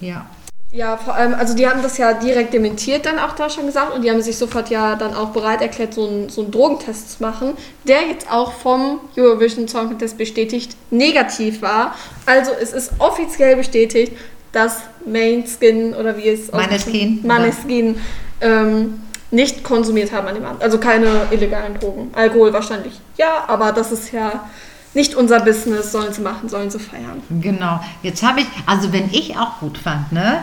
Ja. 0.00 0.26
Ja, 0.74 0.96
vor 0.96 1.14
allem, 1.14 1.34
also 1.34 1.54
die 1.54 1.68
haben 1.68 1.82
das 1.82 1.98
ja 1.98 2.14
direkt 2.14 2.52
dementiert 2.52 3.06
dann 3.06 3.20
auch 3.20 3.36
da 3.36 3.48
schon 3.48 3.66
gesagt 3.66 3.94
und 3.94 4.02
die 4.02 4.10
haben 4.10 4.20
sich 4.20 4.36
sofort 4.36 4.70
ja 4.70 4.96
dann 4.96 5.14
auch 5.14 5.28
bereit 5.28 5.62
erklärt, 5.62 5.94
so 5.94 6.04
einen, 6.08 6.28
so 6.28 6.42
einen 6.42 6.50
Drogentest 6.50 7.12
zu 7.12 7.22
machen, 7.22 7.52
der 7.86 8.08
jetzt 8.08 8.28
auch 8.28 8.52
vom 8.54 8.98
Eurovision 9.16 9.68
Song 9.68 9.86
Contest 9.86 10.18
bestätigt 10.18 10.76
negativ 10.90 11.62
war. 11.62 11.94
Also 12.26 12.50
es 12.60 12.72
ist 12.72 12.90
offiziell 12.98 13.54
bestätigt, 13.54 14.14
dass 14.50 14.80
Mainskin 15.06 15.94
oder 15.94 16.16
wie 16.16 16.28
es 16.28 16.50
Maneskin. 16.50 17.20
Maneskin 17.24 18.00
ähm, 18.40 19.00
nicht 19.30 19.62
konsumiert 19.62 20.10
haben 20.10 20.26
an 20.26 20.34
dem 20.34 20.44
Abend. 20.44 20.60
Also 20.60 20.78
keine 20.78 21.28
illegalen 21.30 21.78
Drogen. 21.78 22.10
Alkohol 22.14 22.52
wahrscheinlich 22.52 23.00
ja, 23.16 23.44
aber 23.46 23.70
das 23.70 23.92
ist 23.92 24.12
ja 24.12 24.44
nicht 24.92 25.14
unser 25.14 25.40
Business, 25.40 25.92
sollen 25.92 26.12
sie 26.12 26.20
machen, 26.20 26.48
sollen 26.48 26.70
sie 26.70 26.78
feiern. 26.78 27.22
Genau. 27.40 27.80
Jetzt 28.02 28.22
habe 28.22 28.40
ich, 28.40 28.46
also 28.66 28.92
wenn 28.92 29.08
ich 29.12 29.36
auch 29.36 29.60
gut 29.60 29.78
fand, 29.78 30.12
ne, 30.12 30.42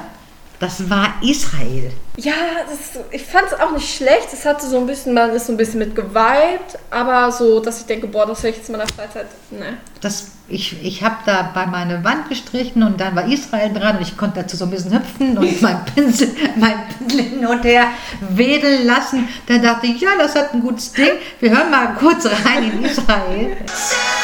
das 0.62 0.88
war 0.92 1.16
Israel. 1.24 1.92
Ja, 2.18 2.34
das, 2.70 3.02
ich 3.10 3.24
fand 3.24 3.48
es 3.48 3.60
auch 3.60 3.72
nicht 3.72 3.96
schlecht. 3.96 4.28
Es 4.32 4.46
hatte 4.46 4.68
so 4.68 4.78
ein 4.78 4.86
bisschen, 4.86 5.16
man 5.16 5.32
ist 5.32 5.48
so 5.48 5.54
ein 5.54 5.58
bisschen 5.58 5.80
mit 5.80 5.96
geweibt, 5.96 6.78
aber 6.92 7.32
so, 7.32 7.60
dass 7.60 7.80
ich 7.80 7.88
denke, 7.88 8.06
boah, 8.06 8.28
das 8.28 8.44
höre 8.44 8.52
ich 8.52 8.58
jetzt 8.58 8.70
in 8.70 8.74
meiner 8.78 8.88
Freizeit. 8.88 9.26
Ne. 9.50 9.78
Das, 10.02 10.34
ich 10.48 10.86
ich 10.86 11.02
habe 11.02 11.16
da 11.26 11.50
bei 11.52 11.66
meine 11.66 12.04
Wand 12.04 12.30
gestrichen 12.30 12.84
und 12.84 13.02
dann 13.02 13.16
war 13.16 13.26
Israel 13.28 13.74
dran 13.74 13.96
und 13.96 14.04
ich 14.04 14.16
konnte 14.16 14.42
dazu 14.42 14.56
so 14.56 14.66
ein 14.66 14.72
bisschen 14.72 14.94
hüpfen 14.94 15.36
und 15.36 15.62
mein 15.64 15.84
Pinsel, 15.86 16.30
mein 16.58 16.76
Pinsel 17.00 17.24
hin 17.24 17.48
und 17.48 17.64
her 17.64 17.88
wedeln 18.30 18.86
lassen. 18.86 19.28
Dann 19.48 19.64
dachte 19.64 19.88
ich, 19.88 20.00
ja, 20.00 20.10
das 20.20 20.36
hat 20.36 20.54
ein 20.54 20.62
gutes 20.62 20.92
Ding. 20.92 21.14
Wir 21.40 21.50
hören 21.50 21.72
mal 21.72 21.96
kurz 21.96 22.28
rein 22.28 22.72
in 22.72 22.86
Israel. 22.86 23.58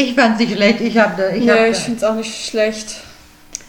Ich 0.00 0.14
fand 0.14 0.38
nicht 0.38 0.52
schlecht. 0.54 0.80
Ich 0.80 0.96
habe, 0.98 1.32
ich 1.34 1.44
nee, 1.44 1.50
hab, 1.50 1.66
ich 1.70 1.76
finde 1.78 1.98
es 1.98 2.04
auch 2.04 2.14
nicht 2.14 2.46
schlecht. 2.48 2.96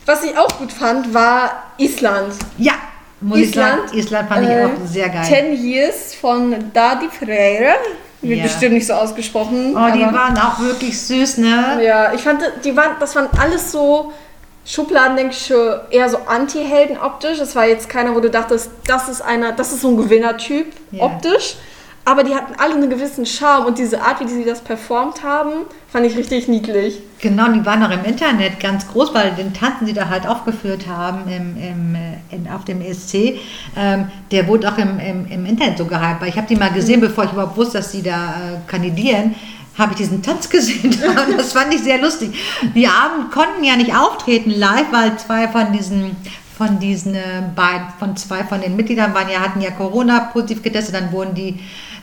Was 0.06 0.24
ich 0.24 0.38
auch 0.38 0.58
gut 0.58 0.72
fand, 0.72 1.14
war 1.14 1.64
Island. 1.78 2.34
ja, 2.58 2.74
muss 3.22 3.40
ich 3.40 3.50
Island, 3.50 3.88
sagen, 3.90 3.98
Island 4.00 4.30
fand 4.30 4.44
ich 4.46 4.52
äh, 4.52 4.66
auch 4.66 4.88
sehr 4.88 5.10
geil. 5.10 5.26
Ten 5.28 5.54
Years 5.64 6.14
von 6.16 6.72
Dadi 6.74 7.08
Freire. 7.10 7.74
Wird 8.22 8.38
Ja. 8.40 8.44
bestimmt 8.44 8.74
nicht 8.74 8.86
so 8.86 8.94
ausgesprochen. 8.94 9.76
Oh, 9.76 9.92
die 9.96 10.02
waren 10.02 10.38
auch 10.38 10.60
wirklich 10.60 11.00
süß, 11.00 11.38
ne? 11.38 11.80
Ja, 11.84 12.14
ich 12.14 12.22
fand, 12.22 12.42
die 12.66 12.76
waren, 12.76 12.92
das 13.00 13.16
waren 13.16 13.30
alles 13.40 13.72
so 13.72 14.12
Schubladendenksche, 14.66 15.86
eher 15.90 16.10
so 16.10 16.18
Anti-Helden 16.28 16.98
optisch. 17.00 17.40
Das 17.40 17.56
war 17.56 17.66
jetzt 17.66 17.90
keiner, 17.90 18.14
wo 18.14 18.20
du 18.20 18.30
dachtest, 18.30 18.72
das 18.86 19.10
ist 19.10 19.22
einer, 19.22 19.52
das 19.54 19.72
ist 19.72 19.82
so 19.82 19.90
ein 19.90 19.98
Gewinnertyp 19.98 20.68
Ja. 20.92 21.04
optisch. 21.04 21.56
Aber 22.10 22.24
die 22.24 22.34
hatten 22.34 22.56
alle 22.58 22.74
einen 22.74 22.90
gewissen 22.90 23.24
Charme 23.28 23.68
und 23.68 23.78
diese 23.78 24.02
Art, 24.02 24.20
wie 24.20 24.28
sie 24.28 24.44
das 24.44 24.62
performt 24.62 25.22
haben, 25.22 25.52
fand 25.90 26.08
ich 26.08 26.18
richtig 26.18 26.48
niedlich. 26.48 26.98
Genau, 27.20 27.52
die 27.52 27.64
waren 27.68 27.84
auch 27.84 27.92
im 27.92 28.04
Internet 28.04 28.60
ganz 28.60 28.88
groß, 28.88 29.14
weil 29.14 29.30
den 29.34 29.54
Tanzen, 29.54 29.86
die 29.86 29.94
da 29.94 30.10
halt 30.10 30.26
aufgeführt 30.26 30.88
haben 30.88 31.30
im, 31.30 31.56
im, 31.56 31.94
äh, 31.94 32.36
in, 32.36 32.48
auf 32.48 32.66
dem 32.66 32.82
ESC, 32.82 33.40
ähm, 33.78 34.08
der 34.32 34.48
wurde 34.48 34.74
auch 34.74 34.80
im, 34.80 34.98
im, 34.98 35.46
Internet 35.46 35.78
so 35.78 35.86
gehypt. 35.86 36.20
Weil 36.20 36.30
Ich 36.30 36.38
habe 36.38 36.48
die 36.48 36.56
mal 36.56 36.72
gesehen, 36.72 37.00
bevor 37.00 37.26
ich 37.26 37.32
überhaupt 37.32 37.56
wusste, 37.56 37.78
dass 37.78 37.92
sie 37.92 38.02
da 38.02 38.30
äh, 38.30 38.68
kandidieren, 38.68 39.36
habe 39.78 39.92
ich 39.92 39.98
diesen 39.98 40.24
Tanz 40.24 40.50
gesehen. 40.50 40.90
Und 40.90 41.38
das 41.38 41.54
fand 41.54 41.72
ich 41.76 41.84
sehr 41.84 42.02
lustig. 42.02 42.32
Die 42.74 42.88
Abend 42.88 43.30
konnten 43.32 43.64
ja 43.64 43.76
nicht 43.76 43.96
auftreten 43.96 44.50
live, 44.50 44.92
weil 44.92 45.16
zwei 45.18 45.48
von 45.48 45.72
diesen 45.74 46.16
von 46.58 46.78
diesen 46.78 47.16
äh, 47.16 47.22
beiden, 47.56 47.88
von 48.00 48.18
zwei 48.18 48.44
von 48.44 48.60
den 48.60 48.76
Mitgliedern 48.76 49.14
waren 49.14 49.30
ja, 49.30 49.40
hatten 49.40 49.62
ja 49.62 49.72
Corona 49.72 50.20
positiv 50.34 50.62
getestet, 50.62 50.94
dann 50.94 51.14
wurden 51.14 51.34
die, 51.34 51.58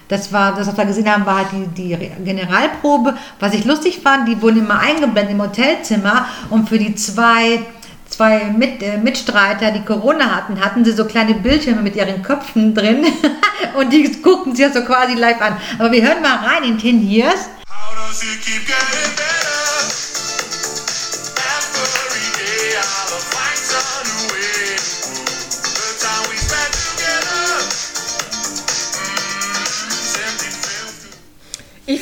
das 0.08 0.32
war, 0.32 0.54
das, 0.54 0.68
was 0.68 0.76
wir 0.76 0.84
gesehen 0.84 1.10
haben, 1.10 1.26
war 1.26 1.38
halt 1.38 1.48
die, 1.52 1.96
die 1.96 2.10
Generalprobe. 2.24 3.14
Was 3.40 3.54
ich 3.54 3.64
lustig 3.64 4.00
fand, 4.02 4.28
die 4.28 4.40
wurden 4.40 4.58
immer 4.58 4.78
eingeblendet 4.78 5.32
im 5.32 5.42
Hotelzimmer 5.42 6.26
und 6.50 6.68
für 6.68 6.78
die 6.78 6.94
zwei 6.94 7.60
zwei 8.08 8.44
Mit, 8.44 8.82
äh, 8.82 8.98
Mitstreiter, 8.98 9.70
die 9.72 9.82
Corona 9.82 10.34
hatten, 10.34 10.60
hatten 10.60 10.84
sie 10.84 10.92
so 10.92 11.04
kleine 11.04 11.34
Bildschirme 11.34 11.82
mit 11.82 11.96
ihren 11.96 12.22
Köpfen 12.22 12.74
drin 12.74 13.04
und 13.78 13.92
die 13.92 14.10
guckten 14.22 14.54
sich 14.54 14.66
das 14.66 14.74
so 14.74 14.82
quasi 14.82 15.14
live 15.14 15.40
an. 15.40 15.56
Aber 15.78 15.92
wir 15.92 16.02
hören 16.02 16.22
mal 16.22 16.36
rein 16.36 16.64
in 16.64 16.78
10 16.78 17.08
Years. 17.08 17.48
How 17.68 17.94
does 18.08 18.22
it 18.22 18.40
keep 18.40 18.66
getting 18.66 19.16
better? 19.16 19.55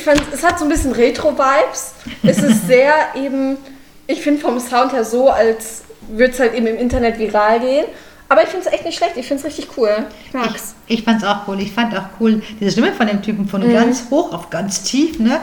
Fand, 0.05 0.21
es 0.31 0.43
hat 0.43 0.57
so 0.59 0.65
ein 0.65 0.69
bisschen 0.69 0.93
Retro-Vibes. 0.93 1.93
Es 2.23 2.37
ist 2.37 2.67
sehr 2.67 2.93
eben, 3.15 3.57
ich 4.07 4.21
finde 4.21 4.41
vom 4.41 4.59
Sound 4.59 4.93
her 4.93 5.03
so, 5.03 5.29
als 5.29 5.83
würde 6.07 6.33
es 6.33 6.39
halt 6.39 6.53
eben 6.53 6.67
im 6.67 6.77
Internet 6.77 7.19
viral 7.19 7.59
gehen. 7.59 7.85
Aber 8.29 8.43
ich 8.43 8.49
finde 8.49 8.67
es 8.67 8.73
echt 8.73 8.85
nicht 8.85 8.97
schlecht. 8.97 9.17
Ich 9.17 9.27
finde 9.27 9.41
es 9.41 9.47
richtig 9.47 9.77
cool. 9.77 10.05
Ich 10.25 10.33
mag's. 10.33 10.74
Ich, 10.87 11.03
fand 11.03 11.21
es 11.21 11.27
auch 11.27 11.47
cool. 11.47 11.59
Ich 11.61 11.71
fand 11.71 11.95
auch 11.97 12.03
cool, 12.19 12.41
diese 12.59 12.71
Stimme 12.71 12.91
von 12.93 13.07
dem 13.07 13.21
Typen 13.21 13.47
von 13.47 13.61
Mhm. 13.65 13.73
ganz 13.73 14.05
hoch 14.09 14.33
auf 14.33 14.49
ganz 14.49 14.83
tief, 14.83 15.19
ne? 15.19 15.39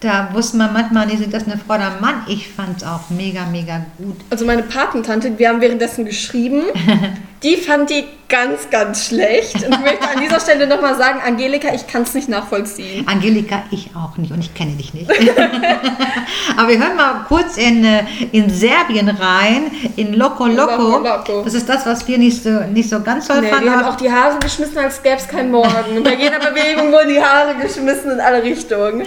Da 0.00 0.28
wusste 0.34 0.58
man 0.58 0.72
manchmal 0.74 1.06
nicht, 1.06 1.32
das 1.32 1.44
eine 1.46 1.56
Frau 1.58 1.74
oder 1.74 1.92
ein 1.96 2.00
Mann. 2.02 2.22
Ich 2.28 2.48
fand 2.48 2.76
es 2.76 2.84
auch 2.84 3.08
mega, 3.08 3.46
mega 3.50 3.80
gut. 3.96 4.16
Also 4.28 4.44
meine 4.44 4.62
Patentante, 4.62 5.38
wir 5.38 5.48
haben 5.48 5.60
währenddessen 5.62 6.04
geschrieben, 6.04 6.64
die 7.42 7.56
fand 7.56 7.88
die 7.88 8.04
ganz, 8.28 8.68
ganz 8.70 9.06
schlecht. 9.06 9.54
Und 9.54 9.72
ich 9.74 9.80
möchte 9.80 10.06
an 10.08 10.20
dieser 10.20 10.38
Stelle 10.38 10.66
nochmal 10.66 10.96
sagen, 10.98 11.20
Angelika, 11.26 11.68
ich 11.74 11.86
kann 11.86 12.02
es 12.02 12.12
nicht 12.12 12.28
nachvollziehen. 12.28 13.08
Angelika, 13.08 13.62
ich 13.70 13.90
auch 13.96 14.18
nicht 14.18 14.32
und 14.32 14.40
ich 14.40 14.52
kenne 14.54 14.72
dich 14.72 14.92
nicht. 14.92 15.10
Aber 16.56 16.68
wir 16.68 16.78
hören 16.78 16.96
mal 16.96 17.24
kurz 17.26 17.56
in, 17.56 17.84
äh, 17.84 18.04
in 18.32 18.50
Serbien 18.50 19.08
rein, 19.08 19.70
in 19.96 20.12
Loco 20.14 20.46
Loco. 20.46 20.82
Loco 20.82 20.98
Loco. 20.98 21.42
Das 21.44 21.54
ist 21.54 21.68
das, 21.68 21.86
was 21.86 22.06
wir 22.06 22.18
nicht 22.18 22.42
so, 22.42 22.50
nicht 22.72 22.88
so 22.88 23.00
ganz 23.00 23.26
toll 23.28 23.40
Nee, 23.40 23.48
fanden. 23.48 23.64
die 23.64 23.70
haben 23.70 23.84
auch 23.84 23.96
die 23.96 24.10
Haare 24.10 24.38
geschmissen, 24.40 24.76
als 24.86 25.02
gäbe 25.02 25.16
es 25.16 25.26
keinen 25.28 25.50
Morgen. 25.50 26.02
Bei 26.04 26.14
jeder 26.14 26.38
Bewegung 26.38 26.92
wurden 26.92 27.08
die 27.08 27.20
Haare 27.22 27.54
geschmissen 27.56 28.12
in 28.12 28.20
alle 28.20 28.42
Richtungen. 28.42 29.04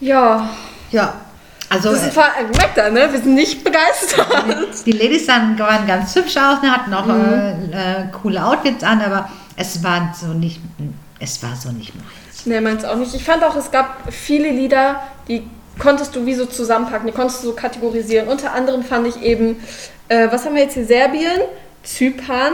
Ja, 0.00 0.48
ja, 0.90 1.14
also 1.68 1.90
das 1.92 2.02
äh, 2.04 2.06
ist 2.08 2.14
ver- 2.14 2.32
merkt 2.56 2.76
ihr, 2.76 2.90
ne? 2.90 3.12
Wir 3.12 3.20
sind 3.20 3.34
nicht 3.34 3.62
begeistert. 3.62 4.26
die 4.86 4.92
Ladies 4.92 5.26
sahen, 5.26 5.58
waren 5.58 5.86
ganz 5.86 6.14
hübsch 6.14 6.36
aus, 6.36 6.62
ne, 6.62 6.70
hatten 6.72 6.94
auch 6.94 7.06
Mhm. 7.06 7.72
äh, 7.72 8.00
äh, 8.02 8.04
coole 8.22 8.44
Outfits 8.44 8.82
an, 8.82 9.02
aber 9.02 9.28
es 9.56 9.82
war 9.84 10.14
so 10.18 10.28
nicht, 10.28 10.60
es 11.18 11.42
war 11.42 11.54
so 11.54 11.70
nicht 11.70 11.94
meins. 11.94 12.29
Nee, 12.46 12.60
meins 12.60 12.84
auch 12.84 12.96
nicht. 12.96 13.14
Ich 13.14 13.24
fand 13.24 13.44
auch, 13.44 13.56
es 13.56 13.70
gab 13.70 14.12
viele 14.12 14.50
Lieder, 14.50 15.02
die 15.28 15.42
konntest 15.78 16.14
du 16.14 16.26
wie 16.26 16.34
so 16.34 16.46
zusammenpacken, 16.46 17.06
die 17.06 17.12
konntest 17.12 17.42
du 17.42 17.48
so 17.48 17.54
kategorisieren. 17.54 18.28
Unter 18.28 18.52
anderem 18.52 18.82
fand 18.82 19.06
ich 19.06 19.22
eben, 19.22 19.62
äh, 20.08 20.28
was 20.30 20.44
haben 20.44 20.54
wir 20.54 20.62
jetzt 20.62 20.74
hier? 20.74 20.84
Serbien, 20.84 21.40
Zypern, 21.82 22.52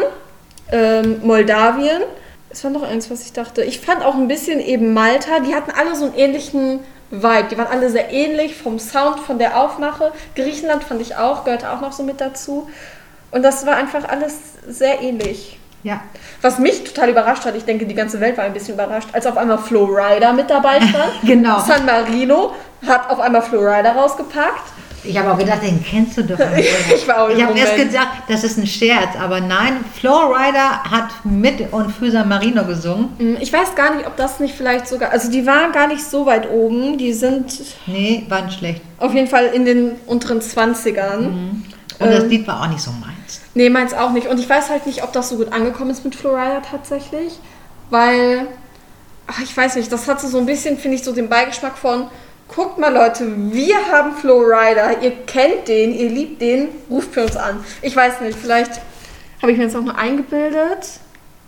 ähm, 0.70 1.20
Moldawien. 1.22 2.03
Es 2.51 2.64
war 2.64 2.70
noch 2.70 2.83
eins, 2.83 3.11
was 3.11 3.22
ich 3.22 3.33
dachte. 3.33 3.62
Ich 3.62 3.81
fand 3.81 4.05
auch 4.05 4.14
ein 4.14 4.29
bisschen 4.29 4.61
eben 4.61 4.94
Malta, 4.94 5.40
die 5.40 5.55
hatten 5.55 5.70
alle 5.70 5.94
so 5.94 6.07
einen 6.07 6.14
ähnlichen 6.14 6.81
Vibe. 7.11 7.49
Die 7.51 7.59
waren 7.59 7.66
alle 7.66 7.90
sehr 7.90 8.12
ähnlich 8.12 8.57
vom 8.57 8.79
Sound, 8.79 9.20
von 9.20 9.38
der 9.38 9.61
Aufmache. 9.61 10.12
Griechenland 10.35 10.85
fand 10.85 11.01
ich 11.03 11.16
auch, 11.16 11.44
gehörte 11.44 11.70
auch 11.70 11.81
noch 11.81 11.92
so 11.92 12.03
mit 12.03 12.20
dazu. 12.20 12.68
Und 13.31 13.42
das 13.42 13.66
war 13.66 13.77
einfach 13.77 14.09
alles 14.09 14.38
sehr 14.66 15.03
ähnlich. 15.03 15.59
Ja, 15.87 16.01
Was 16.42 16.59
mich 16.59 16.83
total 16.83 17.11
überrascht 17.11 17.44
hat, 17.44 17.55
ich 17.55 17.64
denke, 17.64 17.87
die 17.87 17.94
ganze 17.94 18.18
Welt 18.20 18.37
war 18.37 18.44
ein 18.44 18.53
bisschen 18.53 18.75
überrascht, 18.75 19.09
als 19.12 19.25
auf 19.25 19.37
einmal 19.37 19.59
Flo 19.59 19.85
Rida 19.85 20.33
mit 20.33 20.51
dabei 20.51 20.77
stand. 20.88 21.12
Genau. 21.25 21.61
San 21.61 21.87
Marino 21.87 22.53
hat 22.87 23.09
auf 23.09 23.20
einmal 23.20 23.40
Flo 23.42 23.61
Rida 23.61 23.92
rausgepackt. 23.92 24.72
Ich 25.05 25.16
habe 25.16 25.31
auch 25.31 25.38
gedacht, 25.38 25.62
den 25.62 25.81
kennst 25.85 26.16
du 26.18 26.25
doch. 26.25 26.37
Ich 26.96 27.07
war 27.07 27.22
auch 27.22 27.29
Ich 27.29 27.40
habe 27.40 27.57
erst 27.57 27.77
gedacht, 27.77 28.09
das 28.29 28.42
ist 28.42 28.59
ein 28.59 28.66
Scherz, 28.66 29.11
aber 29.22 29.40
nein, 29.40 29.85
Flowrider 29.94 30.83
hat 30.90 31.11
mit 31.22 31.72
und 31.72 31.92
für 31.92 32.11
San 32.11 32.29
Marino 32.29 32.64
gesungen. 32.64 33.11
Hm, 33.18 33.37
Ich 33.40 33.53
weiß 33.53 33.77
gar 33.77 33.94
nicht, 33.94 34.09
ob 34.09 34.16
das 34.16 34.40
nicht 34.40 34.57
vielleicht 34.57 34.88
sogar. 34.88 35.12
Also, 35.12 35.31
die 35.31 35.46
waren 35.46 35.70
gar 35.70 35.87
nicht 35.87 36.03
so 36.03 36.27
weit 36.27 36.51
oben. 36.51 36.99
Die 36.99 37.12
sind 37.12 37.46
Nee, 37.87 38.27
war 38.29 38.42
nicht 38.42 38.59
schlecht. 38.59 38.83
auf 38.99 39.14
jeden 39.14 39.29
Fall 39.29 39.46
in 39.55 39.64
den 39.64 39.92
unteren 40.07 40.40
20ern. 40.40 41.27
Und 41.29 41.64
das 42.01 42.25
Ähm. 42.25 42.31
Lied 42.31 42.46
war 42.49 42.62
auch 42.62 42.68
nicht 42.68 42.81
so 42.83 42.90
meins. 42.90 43.12
Nee, 43.56 43.70
meins 43.70 43.94
auch 43.94 44.10
nicht. 44.10 44.26
Und 44.26 44.38
ich 44.38 44.46
weiß 44.48 44.68
halt 44.68 44.86
nicht, 44.86 45.02
ob 45.02 45.14
das 45.14 45.30
so 45.30 45.36
gut 45.36 45.50
angekommen 45.50 45.90
ist 45.90 46.04
mit 46.04 46.14
Florida 46.14 46.60
tatsächlich. 46.60 47.38
Weil, 47.88 48.48
ach, 49.26 49.40
ich 49.42 49.56
weiß 49.56 49.76
nicht, 49.76 49.90
das 49.90 50.06
hatte 50.08 50.26
so 50.26 50.36
ein 50.38 50.44
bisschen, 50.44 50.76
finde 50.76 50.98
ich, 50.98 51.02
so 51.04 51.12
den 51.12 51.30
Beigeschmack 51.30 51.78
von, 51.78 52.08
guckt 52.48 52.76
mal 52.78 52.92
Leute, 52.92 53.26
wir 53.52 53.76
haben 53.90 54.12
Flowrider, 54.14 55.00
ihr 55.02 55.12
kennt 55.24 55.68
den, 55.68 55.94
ihr 55.94 56.10
liebt 56.10 56.42
den, 56.42 56.68
ruft 56.90 57.14
für 57.14 57.22
uns 57.24 57.34
an. 57.34 57.64
Ich 57.80 57.96
weiß 57.96 58.20
nicht, 58.20 58.38
vielleicht 58.38 58.72
habe 59.40 59.52
ich 59.52 59.56
mir 59.56 59.64
jetzt 59.64 59.74
auch 59.76 59.80
nur 59.80 59.96
eingebildet. 59.96 61.00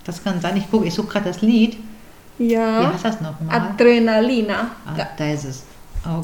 Das 0.04 0.24
kann 0.24 0.40
sein. 0.40 0.56
Ich 0.56 0.70
gucke, 0.70 0.86
ich 0.86 0.94
suche 0.94 1.08
gerade 1.08 1.26
das 1.26 1.42
Lied. 1.42 1.76
Wie 2.38 2.52
Ja. 2.54 2.90
heißt 2.94 3.04
das 3.04 3.20
nochmal? 3.20 3.54
Adrenalina. 3.74 4.70
Ah, 4.86 5.06
da 5.18 5.30
ist 5.30 5.44
es. 5.44 5.62
Oh. 6.06 6.22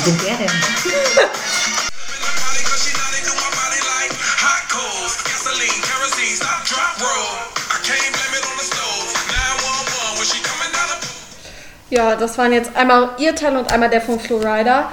The 0.00 0.10
Ja, 11.90 12.16
das 12.16 12.38
waren 12.38 12.52
jetzt 12.52 12.74
einmal 12.74 13.10
ihr 13.18 13.34
Teil 13.34 13.56
und 13.56 13.70
einmal 13.72 13.90
der 13.90 14.00
von 14.00 14.18
Flowrider. 14.18 14.90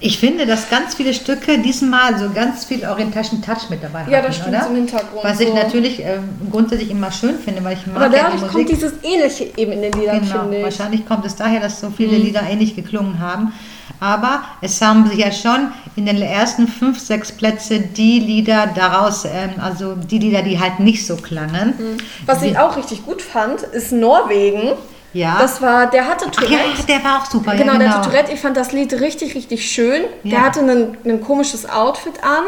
Ich 0.00 0.18
finde, 0.18 0.46
dass 0.46 0.70
ganz 0.70 0.94
viele 0.94 1.12
Stücke 1.12 1.58
diesmal 1.58 2.18
so 2.18 2.30
ganz 2.30 2.64
viel 2.64 2.86
orientalischen 2.86 3.42
Touch 3.42 3.68
mit 3.68 3.82
dabei 3.82 4.06
Ja, 4.08 4.18
hatten, 4.18 4.26
das 4.28 4.36
stimmt, 4.36 4.56
oder? 4.56 4.66
im 4.68 4.74
Hintergrund 4.76 5.22
Was 5.24 5.40
ich 5.40 5.48
so. 5.48 5.54
natürlich 5.54 6.00
ähm, 6.00 6.30
grundsätzlich 6.50 6.90
immer 6.90 7.12
schön 7.12 7.38
finde, 7.38 7.62
weil 7.62 7.76
ich 7.76 7.86
mag 7.86 7.96
Aber 8.04 8.16
ja 8.16 8.22
dadurch 8.24 8.42
die 8.42 8.48
kommt 8.48 8.68
dieses 8.70 8.92
Ähnliche 9.02 9.50
eben 9.56 9.72
in 9.72 9.82
den 9.82 9.92
Liedern, 9.92 10.22
Genau. 10.22 10.44
Mhm. 10.44 10.62
wahrscheinlich 10.62 11.06
kommt 11.06 11.26
es 11.26 11.36
daher, 11.36 11.60
dass 11.60 11.80
so 11.80 11.90
viele 11.94 12.16
Lieder 12.16 12.42
ähnlich 12.48 12.74
geklungen 12.74 13.18
haben. 13.18 13.52
Aber 14.00 14.42
es 14.60 14.80
haben 14.80 15.08
sich 15.08 15.18
ja 15.18 15.30
schon 15.32 15.72
in 15.96 16.06
den 16.06 16.20
ersten 16.20 16.66
fünf, 16.68 16.98
sechs 16.98 17.32
Plätze 17.32 17.80
die 17.80 18.18
Lieder 18.18 18.68
daraus, 18.74 19.24
ähm, 19.24 19.52
also 19.60 19.94
die 19.94 20.18
Lieder, 20.18 20.42
die 20.42 20.58
halt 20.58 20.80
nicht 20.80 21.06
so 21.06 21.16
klangen. 21.16 21.74
Mhm. 21.78 21.96
Was 22.26 22.42
ich 22.42 22.58
auch 22.58 22.76
richtig 22.76 23.04
gut 23.04 23.22
fand, 23.22 23.62
ist 23.62 23.92
Norwegen. 23.92 24.72
Ja. 25.12 25.36
Das 25.38 25.60
war, 25.60 25.90
der 25.90 26.08
hatte 26.08 26.26
Ach 26.28 26.40
ja, 26.42 26.58
Tourette. 26.58 26.86
der 26.88 27.04
war 27.04 27.20
auch 27.20 27.26
super. 27.26 27.54
Genau, 27.54 27.72
ja, 27.72 27.78
der 27.78 27.86
genau. 27.88 27.98
hatte 27.98 28.08
Tourette. 28.10 28.32
Ich 28.32 28.40
fand 28.40 28.56
das 28.56 28.72
Lied 28.72 28.92
richtig, 28.94 29.34
richtig 29.34 29.70
schön. 29.70 30.04
Ja. 30.22 30.30
Der 30.30 30.42
hatte 30.42 30.60
ein, 30.60 31.20
komisches 31.22 31.68
Outfit 31.68 32.14
an. 32.22 32.44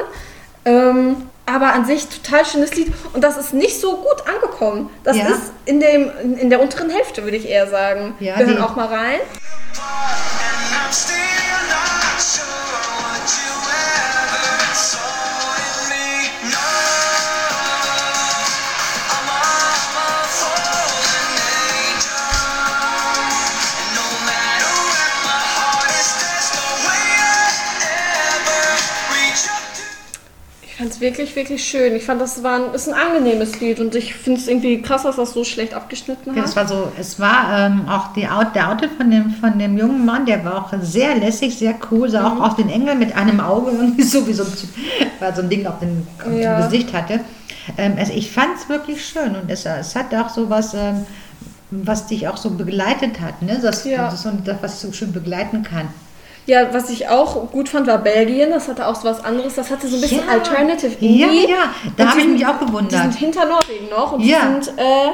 Ähm, 0.64 1.16
aber 1.46 1.74
an 1.74 1.84
sich 1.84 2.06
total 2.08 2.46
schönes 2.46 2.74
Lied. 2.74 2.90
Und 3.12 3.22
das 3.22 3.36
ist 3.36 3.52
nicht 3.52 3.78
so 3.78 3.96
gut 3.96 4.24
angekommen. 4.26 4.88
Das 5.02 5.16
Ja. 5.16 5.26
ist 5.26 5.52
in, 5.66 5.78
dem, 5.78 6.10
in, 6.40 6.48
der 6.48 6.62
unteren 6.62 6.88
Hälfte, 6.88 7.22
würde 7.24 7.36
ich 7.36 7.46
eher 7.46 7.66
sagen. 7.66 8.14
Ja, 8.18 8.38
Wir 8.38 8.46
hören 8.46 8.62
auch 8.62 8.76
mal 8.76 8.86
rein. 8.86 9.20
I'm 10.76 10.92
still 10.92 11.60
not 11.70 12.20
sure 12.20 12.46
what 13.00 13.24
you 13.46 13.53
es 30.94 31.00
wirklich, 31.00 31.34
wirklich 31.36 31.62
schön. 31.64 31.94
Ich 31.94 32.04
fand, 32.04 32.20
das 32.20 32.42
war 32.42 32.56
ein, 32.56 32.74
ist 32.74 32.88
ein 32.88 32.94
angenehmes 32.94 33.60
Lied. 33.60 33.80
Und 33.80 33.94
ich 33.94 34.14
finde 34.14 34.40
es 34.40 34.48
irgendwie 34.48 34.80
krass, 34.82 35.02
dass 35.04 35.16
das 35.16 35.32
so 35.32 35.44
schlecht 35.44 35.74
abgeschnitten 35.74 36.34
Ja, 36.34 36.42
hat. 36.42 36.48
es 36.48 36.56
war 36.56 36.66
so, 36.66 36.92
es 36.98 37.18
war 37.20 37.58
ähm, 37.66 37.88
auch 37.88 38.12
die 38.14 38.26
Out, 38.28 38.54
der 38.54 38.70
Outfit 38.70 38.90
von 38.96 39.10
dem, 39.10 39.30
von 39.32 39.58
dem 39.58 39.76
jungen 39.78 40.04
Mann, 40.04 40.26
der 40.26 40.44
war 40.44 40.64
auch 40.64 40.72
sehr 40.82 41.14
lässig, 41.16 41.58
sehr 41.58 41.74
cool, 41.90 42.08
sah 42.08 42.28
Mhm. 42.28 42.40
auch 42.40 42.50
aus 42.50 42.56
den 42.56 42.68
Engel 42.70 42.94
mit 42.94 43.14
einem 43.16 43.40
Auge 43.40 43.70
irgendwie 43.72 44.02
so 44.14 44.26
wie 44.26 44.32
so 44.32 44.44
ein, 44.44 44.52
weil 45.20 45.34
so 45.34 45.42
ein 45.42 45.48
Ding 45.50 45.66
auf 45.66 45.78
dem, 45.80 46.06
auf 46.18 46.24
dem 46.24 46.38
Ja. 46.40 46.60
Gesicht 46.64 46.92
hatte. 46.92 47.20
Ähm, 47.78 47.94
also 47.98 48.12
ich 48.12 48.30
fand 48.30 48.50
es 48.58 48.68
wirklich 48.68 49.04
schön 49.04 49.36
und 49.36 49.50
es, 49.50 49.64
es 49.66 49.94
hat 49.96 50.14
auch 50.14 50.28
so 50.28 50.48
was, 50.50 50.74
ähm, 50.74 51.06
was 51.70 52.06
dich 52.06 52.28
auch 52.28 52.36
so 52.36 52.50
begleitet 52.50 53.20
hat, 53.20 53.42
ne? 53.42 53.58
Das, 53.60 53.84
Ja. 53.84 54.08
das 54.10 54.22
das, 54.44 54.56
was 54.60 54.74
ich 54.74 54.80
so 54.80 54.92
schön 54.92 55.12
begleiten 55.12 55.62
kann. 55.62 55.88
Ja, 56.46 56.72
was 56.74 56.90
ich 56.90 57.08
auch 57.08 57.50
gut 57.50 57.68
fand, 57.70 57.86
war 57.86 57.98
Belgien. 57.98 58.50
Das 58.50 58.68
hatte 58.68 58.86
auch 58.86 58.94
so 58.94 59.04
was 59.08 59.24
anderes. 59.24 59.54
Das 59.54 59.70
hatte 59.70 59.88
so 59.88 59.96
ein 59.96 60.02
bisschen 60.02 60.26
Ja. 60.26 60.32
Alternative 60.32 60.94
Ja, 61.00 61.26
ja, 61.28 61.56
da 61.96 62.10
habe 62.10 62.20
ich 62.20 62.26
mich 62.28 62.46
auch 62.46 62.58
gewundert. 62.58 62.92
Die 62.92 62.96
sind 62.98 63.14
hinter 63.14 63.46
Norwegen 63.46 63.88
noch 63.90 64.12
und 64.12 64.20
Ja. 64.20 64.40
die 64.40 64.64
sind 64.64 64.78
äh, 64.78 65.10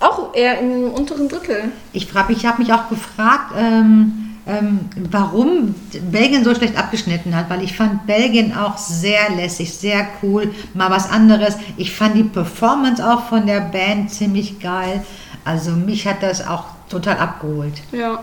auch 0.00 0.34
eher 0.34 0.58
im 0.60 0.90
unteren 0.92 1.28
Drittel. 1.28 1.70
Ich, 1.92 2.06
frag- 2.06 2.28
ich 2.30 2.44
habe 2.44 2.60
mich 2.62 2.72
auch 2.72 2.88
gefragt, 2.90 3.52
ähm, 3.58 4.28
ähm, 4.46 4.80
warum 5.10 5.74
Belgien 6.10 6.42
so 6.44 6.54
schlecht 6.54 6.76
abgeschnitten 6.76 7.34
hat, 7.36 7.48
weil 7.48 7.62
ich 7.62 7.76
fand 7.76 8.06
Belgien 8.06 8.54
auch 8.56 8.76
sehr 8.76 9.30
lässig, 9.36 9.72
sehr 9.72 10.06
cool, 10.22 10.52
mal 10.74 10.90
was 10.90 11.08
anderes. 11.10 11.56
Ich 11.76 11.94
fand 11.94 12.16
die 12.16 12.24
Performance 12.24 13.00
auch 13.08 13.26
von 13.28 13.46
der 13.46 13.60
Band 13.60 14.10
ziemlich 14.10 14.58
geil. 14.60 15.02
Also 15.44 15.70
mich 15.70 16.06
hat 16.06 16.22
das 16.22 16.46
auch 16.46 16.64
total 16.90 17.16
abgeholt. 17.18 17.74
Ja. 17.92 18.22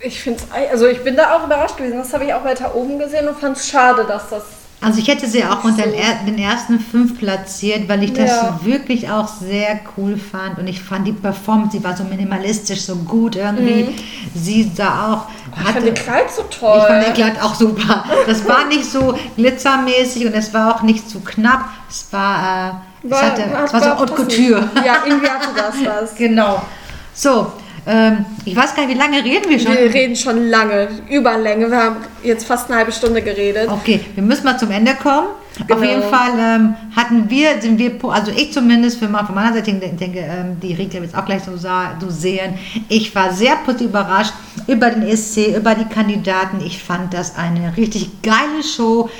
Ich 0.00 0.22
finde 0.22 0.42
also 0.72 0.86
ich 0.86 1.02
bin 1.04 1.16
da 1.16 1.36
auch 1.36 1.44
überrascht 1.44 1.76
gewesen. 1.76 1.98
Das 1.98 2.12
habe 2.12 2.24
ich 2.24 2.34
auch 2.34 2.44
weiter 2.44 2.74
oben 2.74 2.98
gesehen 2.98 3.28
und 3.28 3.38
fand 3.38 3.56
es 3.56 3.68
schade, 3.68 4.04
dass 4.04 4.28
das. 4.30 4.42
Also 4.82 4.98
ich 4.98 5.08
hätte 5.08 5.26
sie 5.26 5.44
auch 5.44 5.62
unter 5.62 5.82
den, 5.82 5.92
er 5.92 6.50
ersten 6.50 6.80
fünf 6.80 7.18
platziert, 7.18 7.86
weil 7.86 8.02
ich 8.02 8.14
das 8.14 8.30
Ja. 8.30 8.60
wirklich 8.62 9.10
auch 9.10 9.28
sehr 9.28 9.78
cool 9.98 10.16
fand 10.16 10.58
und 10.58 10.66
ich 10.68 10.82
fand 10.82 11.06
die 11.06 11.12
Performance, 11.12 11.76
sie 11.76 11.84
war 11.84 11.94
so 11.94 12.04
minimalistisch, 12.04 12.80
so 12.80 12.96
gut 12.96 13.36
irgendwie. 13.36 13.94
Sie 14.34 14.70
sah 14.74 15.12
auch, 15.12 15.26
Mhm. 15.56 15.62
Ich 15.66 15.72
fand 15.72 15.86
den 15.86 15.94
Kleid 15.94 16.30
so 16.30 16.42
toll. 16.44 16.78
Ich 16.78 16.84
fand 16.84 17.06
den 17.06 17.14
Kleid 17.14 17.42
auch 17.42 17.54
super. 17.54 18.04
Das 18.26 18.46
war 18.48 18.66
nicht 18.66 18.84
so 18.84 19.14
glitzermäßig 19.36 20.26
und 20.26 20.34
es 20.34 20.54
war 20.54 20.76
auch 20.76 20.82
nicht 20.82 21.10
zu 21.10 21.20
knapp. 21.20 21.64
Es 21.88 22.06
war, 22.10 22.82
äh, 23.02 23.06
es, 23.08 23.22
hatte, 23.22 23.42
es 23.64 23.72
war 23.72 23.82
so 23.82 23.98
Haute. 23.98 24.14
Couture. 24.14 24.70
Ja, 24.84 24.98
irgendwie 25.04 25.28
hatte 25.28 25.48
das 25.56 25.74
was. 25.84 26.14
Genau. 26.16 26.62
So, 27.12 27.52
ähm, 27.86 28.24
ich 28.44 28.54
weiß 28.54 28.74
gar 28.74 28.86
nicht, 28.86 28.94
wie 28.94 28.98
lange 28.98 29.24
reden 29.24 29.48
wir 29.48 29.58
schon? 29.58 29.72
Wir 29.72 29.92
reden 29.92 30.16
schon 30.16 30.48
lange, 30.48 30.88
Überlänge. 31.08 31.70
Wir 31.70 31.76
haben 31.82 31.96
jetzt 32.22 32.46
fast 32.46 32.68
eine 32.68 32.78
halbe 32.78 32.92
Stunde 32.92 33.22
geredet. 33.22 33.68
Okay, 33.68 34.00
wir 34.14 34.22
müssen 34.22 34.44
mal 34.44 34.58
zum 34.58 34.70
Ende 34.70 34.94
kommen. 34.94 35.28
Auf 35.60 35.66
Genau. 35.66 35.82
jeden 35.82 36.02
Fall 36.02 36.30
ähm, 36.38 36.74
hatten 36.96 37.28
wir, 37.28 37.60
sind 37.60 37.78
wir, 37.78 37.92
also 38.08 38.32
ich 38.32 38.52
zumindest 38.52 38.98
für 38.98 39.08
mal 39.08 39.24
von 39.26 39.34
meiner 39.34 39.52
Seite, 39.52 39.72
denke, 39.72 40.18
ähm, 40.20 40.58
die 40.62 40.74
Rieke 40.74 41.00
wird 41.00 41.12
es 41.12 41.14
auch 41.14 41.26
gleich 41.26 41.42
so, 41.42 41.56
so 41.56 42.10
sehen. 42.10 42.54
Ich 42.88 43.14
war 43.14 43.32
sehr 43.32 43.56
positiv 43.56 43.88
überrascht 43.88 44.32
über 44.66 44.90
den 44.90 45.02
ESC, 45.02 45.56
über 45.56 45.74
die 45.74 45.84
Kandidaten. 45.86 46.60
Ich 46.64 46.82
fand 46.82 47.12
das 47.12 47.36
eine 47.36 47.76
richtig 47.76 48.22
geile 48.22 48.62
Show. 48.62 49.10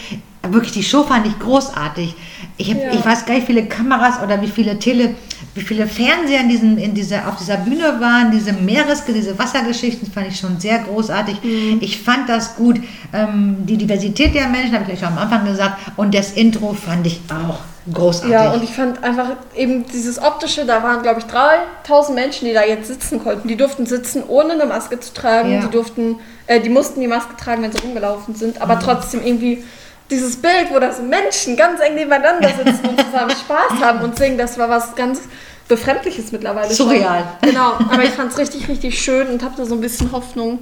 Wirklich, 0.48 0.72
die 0.72 0.82
Show 0.82 1.02
fand 1.04 1.26
ich 1.26 1.38
großartig. 1.38 2.14
Ich, 2.56 2.70
hab, 2.70 2.78
Ja. 2.78 2.92
ich 2.92 3.04
weiß 3.04 3.26
gar 3.26 3.34
nicht, 3.34 3.46
wie 3.48 3.52
viele 3.54 3.66
Kameras 3.66 4.22
oder 4.22 4.40
wie 4.40 4.48
viele 4.48 4.78
Tele, 4.78 5.14
wie 5.54 5.60
viele 5.60 5.86
Fernseher 5.86 6.40
in 6.40 6.48
diesem, 6.48 6.78
in 6.78 6.94
dieser, 6.94 7.28
auf 7.28 7.36
dieser 7.36 7.58
Bühne 7.58 8.00
waren. 8.00 8.30
Diese 8.30 8.54
Meeres, 8.54 9.04
diese 9.04 9.38
Wassergeschichten 9.38 10.10
fand 10.10 10.28
ich 10.28 10.38
schon 10.38 10.58
sehr 10.58 10.78
großartig. 10.78 11.42
Mhm. 11.42 11.78
Ich 11.82 12.00
fand 12.00 12.28
das 12.28 12.56
gut. 12.56 12.80
Ähm, 13.12 13.58
die 13.66 13.76
Diversität 13.76 14.34
der 14.34 14.48
Menschen, 14.48 14.72
habe 14.72 14.84
ich 14.84 14.88
gleich 14.88 15.00
schon 15.00 15.08
am 15.08 15.18
Anfang 15.18 15.44
gesagt. 15.44 15.76
Und 15.96 16.14
das 16.14 16.32
Intro 16.32 16.72
fand 16.72 17.06
ich 17.06 17.20
auch 17.28 17.58
großartig. 17.92 18.30
Ja, 18.30 18.52
und 18.52 18.64
ich 18.64 18.70
fand 18.70 19.04
einfach 19.04 19.28
eben 19.54 19.84
dieses 19.92 20.22
optische, 20.22 20.64
da 20.64 20.82
waren 20.82 21.02
glaube 21.02 21.20
ich 21.20 21.26
3000 21.26 22.14
Menschen, 22.14 22.48
die 22.48 22.54
da 22.54 22.64
jetzt 22.64 22.88
sitzen 22.88 23.22
konnten. 23.22 23.46
Die 23.46 23.56
durften 23.56 23.84
sitzen, 23.84 24.22
ohne 24.26 24.54
eine 24.54 24.64
Maske 24.64 24.98
zu 25.00 25.12
tragen. 25.12 25.52
Ja. 25.52 25.60
Die 25.60 25.70
durften, 25.70 26.16
äh, 26.46 26.60
die 26.60 26.70
mussten 26.70 27.00
die 27.00 27.08
Maske 27.08 27.36
tragen, 27.36 27.62
wenn 27.62 27.72
sie 27.72 27.78
rumgelaufen 27.78 28.34
sind. 28.34 28.62
Aber 28.62 28.78
trotzdem 28.78 29.20
irgendwie 29.22 29.62
dieses 30.10 30.36
Bild, 30.36 30.68
wo 30.70 30.78
da 30.78 30.92
so 30.92 31.02
Menschen 31.02 31.56
ganz 31.56 31.80
eng 31.80 31.94
nebeneinander 31.94 32.48
sitzen 32.48 32.88
und 32.88 33.00
zusammen 33.00 33.30
Spaß 33.30 33.80
haben 33.80 34.00
und 34.00 34.18
singen, 34.18 34.36
das 34.38 34.58
war 34.58 34.68
was 34.68 34.94
ganz 34.94 35.20
Befremdliches 35.68 36.32
mittlerweile. 36.32 36.74
schon. 36.74 36.88
Surreal. 36.88 37.24
Genau, 37.42 37.74
aber 37.74 38.02
ich 38.02 38.10
fand 38.10 38.32
es 38.32 38.38
richtig, 38.38 38.68
richtig 38.68 39.00
schön 39.00 39.28
und 39.28 39.42
habe 39.42 39.54
da 39.56 39.64
so 39.64 39.74
ein 39.74 39.80
bisschen 39.80 40.10
Hoffnung, 40.10 40.58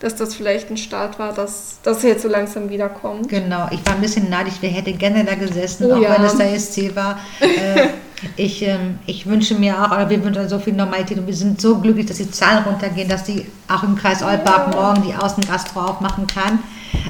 dass 0.00 0.16
das 0.16 0.34
vielleicht 0.34 0.70
ein 0.70 0.76
Start 0.76 1.18
war, 1.18 1.32
dass 1.32 1.78
das 1.82 2.02
jetzt 2.02 2.22
so 2.22 2.28
langsam 2.28 2.68
wiederkommt. 2.68 3.28
Genau, 3.30 3.68
ich 3.70 3.84
war 3.86 3.94
ein 3.94 4.02
bisschen 4.02 4.28
neidisch, 4.28 4.54
wer 4.60 4.68
hätte 4.70 4.92
gerne 4.92 5.24
da 5.24 5.34
gesessen, 5.34 5.86
Oh 5.90 5.94
auch 5.94 6.00
ja. 6.00 6.16
wenn 6.18 6.24
es 6.24 6.36
der 6.36 6.58
SC 6.58 6.94
war. 6.94 7.18
Äh, 7.40 7.88
Ich, 8.36 8.62
ähm, 8.62 8.98
ich 9.06 9.26
wünsche 9.26 9.54
mir 9.54 9.74
auch, 9.82 9.90
oder 9.90 10.08
wir 10.08 10.24
wünschen 10.24 10.48
so 10.48 10.58
viel 10.58 10.72
Normalität 10.72 11.18
und 11.18 11.26
wir 11.26 11.34
sind 11.34 11.60
so 11.60 11.76
glücklich, 11.78 12.06
dass 12.06 12.16
die 12.16 12.30
Zahlen 12.30 12.64
runtergehen, 12.64 13.06
dass 13.08 13.24
die 13.24 13.44
auch 13.68 13.82
im 13.82 13.96
Kreis 13.96 14.22
Olbach 14.22 14.68
morgen 14.68 15.02
die 15.02 15.14
Außengastro 15.14 15.80
aufmachen 15.80 16.26
kann. 16.26 16.58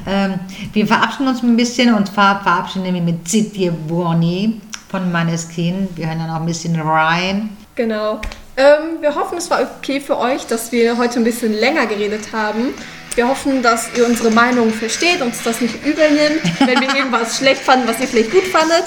Ähm, 0.07 0.41
wir 0.73 0.87
verabschieden 0.87 1.29
uns 1.29 1.43
ein 1.43 1.57
bisschen 1.57 1.95
und 1.95 2.09
zwar 2.13 2.43
verabschieden 2.43 2.93
wir 2.93 3.01
mit 3.01 3.29
Zitje 3.29 3.73
Burni 3.73 4.61
von 4.89 5.11
Maneskin. 5.11 5.89
Wir 5.95 6.09
hören 6.09 6.19
dann 6.19 6.31
auch 6.31 6.41
ein 6.41 6.47
bisschen 6.47 6.79
rein. 6.81 7.51
Genau. 7.75 8.21
Ähm, 8.57 9.01
wir 9.01 9.15
hoffen, 9.15 9.39
es 9.39 9.51
war 9.51 9.61
okay 9.61 10.01
für 10.01 10.19
euch, 10.19 10.47
dass 10.47 10.71
wir 10.71 10.97
heute 10.97 11.19
ein 11.19 11.25
bisschen 11.25 11.53
länger 11.53 11.87
geredet 11.87 12.33
haben. 12.33 12.75
Wir 13.15 13.29
hoffen, 13.29 13.63
dass 13.63 13.89
ihr 13.97 14.07
unsere 14.07 14.31
Meinung 14.31 14.73
versteht, 14.73 15.21
uns 15.21 15.43
das 15.43 15.61
nicht 15.61 15.85
übel 15.85 16.11
nimmt, 16.11 16.43
wenn 16.61 16.81
wir 16.81 16.95
irgendwas 16.95 17.37
schlecht 17.39 17.63
fanden, 17.63 17.87
was 17.87 18.01
ihr 18.01 18.09
vielleicht 18.09 18.33
gut 18.33 18.47
fandet. 18.47 18.85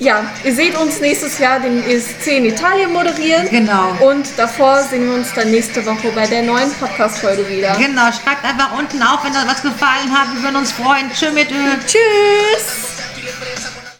Ja, 0.00 0.24
ihr 0.42 0.54
seht 0.54 0.76
uns 0.76 1.00
nächstes 1.00 1.38
Jahr 1.38 1.60
den 1.60 1.88
ESC 1.88 2.26
in 2.26 2.46
Italien 2.46 2.92
moderieren. 2.92 3.48
Genau. 3.50 3.96
Und 4.00 4.26
davor 4.36 4.82
sehen 4.82 5.06
wir 5.06 5.14
uns 5.14 5.32
dann 5.34 5.50
nächste 5.50 5.84
Woche 5.86 6.10
bei 6.14 6.26
der 6.26 6.42
neuen 6.42 6.72
Podcast-Folge 6.72 7.48
wieder. 7.48 7.76
Genau, 7.76 8.06
schreibt 8.06 8.44
einfach 8.44 8.76
unten 8.76 9.02
auf, 9.02 9.24
wenn 9.24 9.32
euch 9.32 9.46
was 9.46 9.62
gefallen 9.62 10.10
hat. 10.12 10.34
Wir 10.34 10.42
würden 10.42 10.56
uns 10.56 10.72
freuen. 10.72 11.10
Tschüss 11.12 11.32
mit 11.32 11.50
Ö. 11.50 11.78
Tschüss! 11.86 12.93